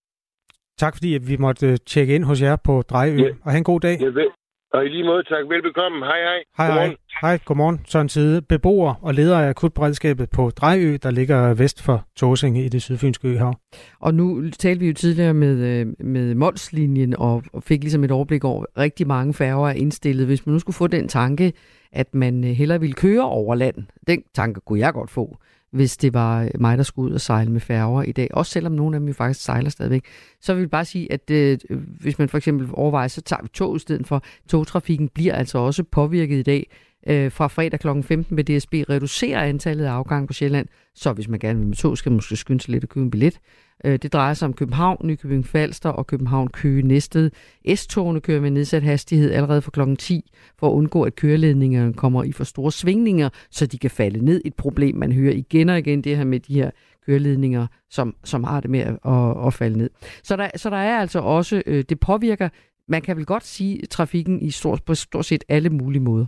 [0.78, 3.30] Tak fordi vi måtte øh, tjekke ind hos jer på Drejø, ja.
[3.44, 3.96] og have en god dag.
[4.00, 4.30] Ja, vel,
[4.72, 5.44] og i lige måde, tak.
[5.48, 6.06] Velbekomme.
[6.06, 6.40] Hej, hej.
[6.56, 6.96] Hej, hej.
[7.20, 7.80] Hej, godmorgen.
[7.86, 12.68] Søren Tide, beboer og leder af akutberedskabet på Drejø, der ligger vest for Torsinge i
[12.68, 13.54] det sydfynske øhav.
[14.00, 18.44] Og nu talte vi jo tidligere med, øh, med Molslinjen og fik ligesom et overblik
[18.44, 20.26] over, rigtig mange færger er indstillet.
[20.26, 21.52] Hvis man nu skulle få den tanke,
[21.92, 25.36] at man hellere ville køre over land, den tanke kunne jeg godt få
[25.72, 28.28] hvis det var mig, der skulle ud og sejle med færger i dag.
[28.34, 30.04] Også selvom nogle af dem jo faktisk sejler stadigvæk.
[30.40, 31.58] Så vil jeg bare sige, at øh,
[32.00, 34.22] hvis man for eksempel overvejer, så tager vi tog i stedet for.
[34.48, 36.70] Togtrafikken bliver altså også påvirket i dag.
[37.06, 38.02] Øh, fra fredag kl.
[38.02, 40.66] 15 vil DSB reducere antallet af afgange på Sjælland.
[40.94, 43.04] Så hvis man gerne vil med tog, skal man måske skynde sig lidt at købe
[43.04, 43.38] en billet.
[43.84, 47.30] Øh, det drejer sig om København, Nykøbing Falster og København Køge Næstved.
[47.74, 52.24] S-togene kører med nedsat hastighed allerede fra klokken 10 for at undgå, at køreledningerne kommer
[52.24, 54.40] i for store svingninger, så de kan falde ned.
[54.44, 56.70] Et problem, man hører igen og igen, det her med de her
[57.06, 59.90] køreledninger, som, som har det med at, at, at falde ned.
[60.22, 62.48] Så der, så der er altså også, øh, det påvirker,
[62.88, 66.26] man kan vel godt sige, trafikken i stort, på stort set alle mulige måder.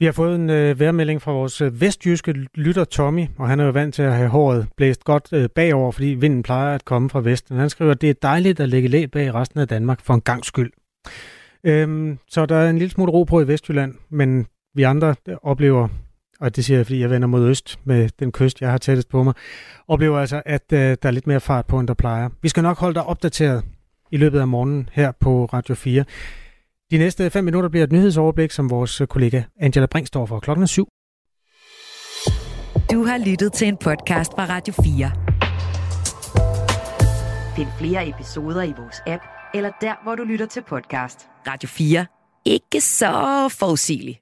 [0.00, 3.64] Vi har fået en øh, vejrmelding fra vores øh, vestjyske lytter Tommy, og han er
[3.64, 7.10] jo vant til at have håret blæst godt øh, bagover, fordi vinden plejer at komme
[7.10, 7.56] fra vesten.
[7.56, 10.20] Han skriver, at det er dejligt at lægge læ bag resten af Danmark for en
[10.20, 10.72] gang skyld.
[11.64, 15.88] Øhm, så der er en lille smule ro på i Vestjylland, men vi andre oplever,
[16.40, 19.08] og det siger jeg, fordi jeg vender mod øst med den kyst, jeg har tættest
[19.08, 19.34] på mig,
[19.88, 22.28] oplever altså, at øh, der er lidt mere fart på, end der plejer.
[22.42, 23.64] Vi skal nok holde dig opdateret
[24.10, 26.04] i løbet af morgenen her på Radio 4.
[26.90, 30.66] De næste fem minutter bliver et nyhedsoverblik, som vores kollega Angela Brink står for klokken
[30.66, 30.88] 7.
[32.92, 35.10] Du har lyttet til en podcast fra Radio 4.
[37.56, 39.22] Find flere episoder i vores app,
[39.54, 41.28] eller der, hvor du lytter til podcast.
[41.46, 42.06] Radio 4.
[42.44, 44.20] Ikke så forudsigeligt.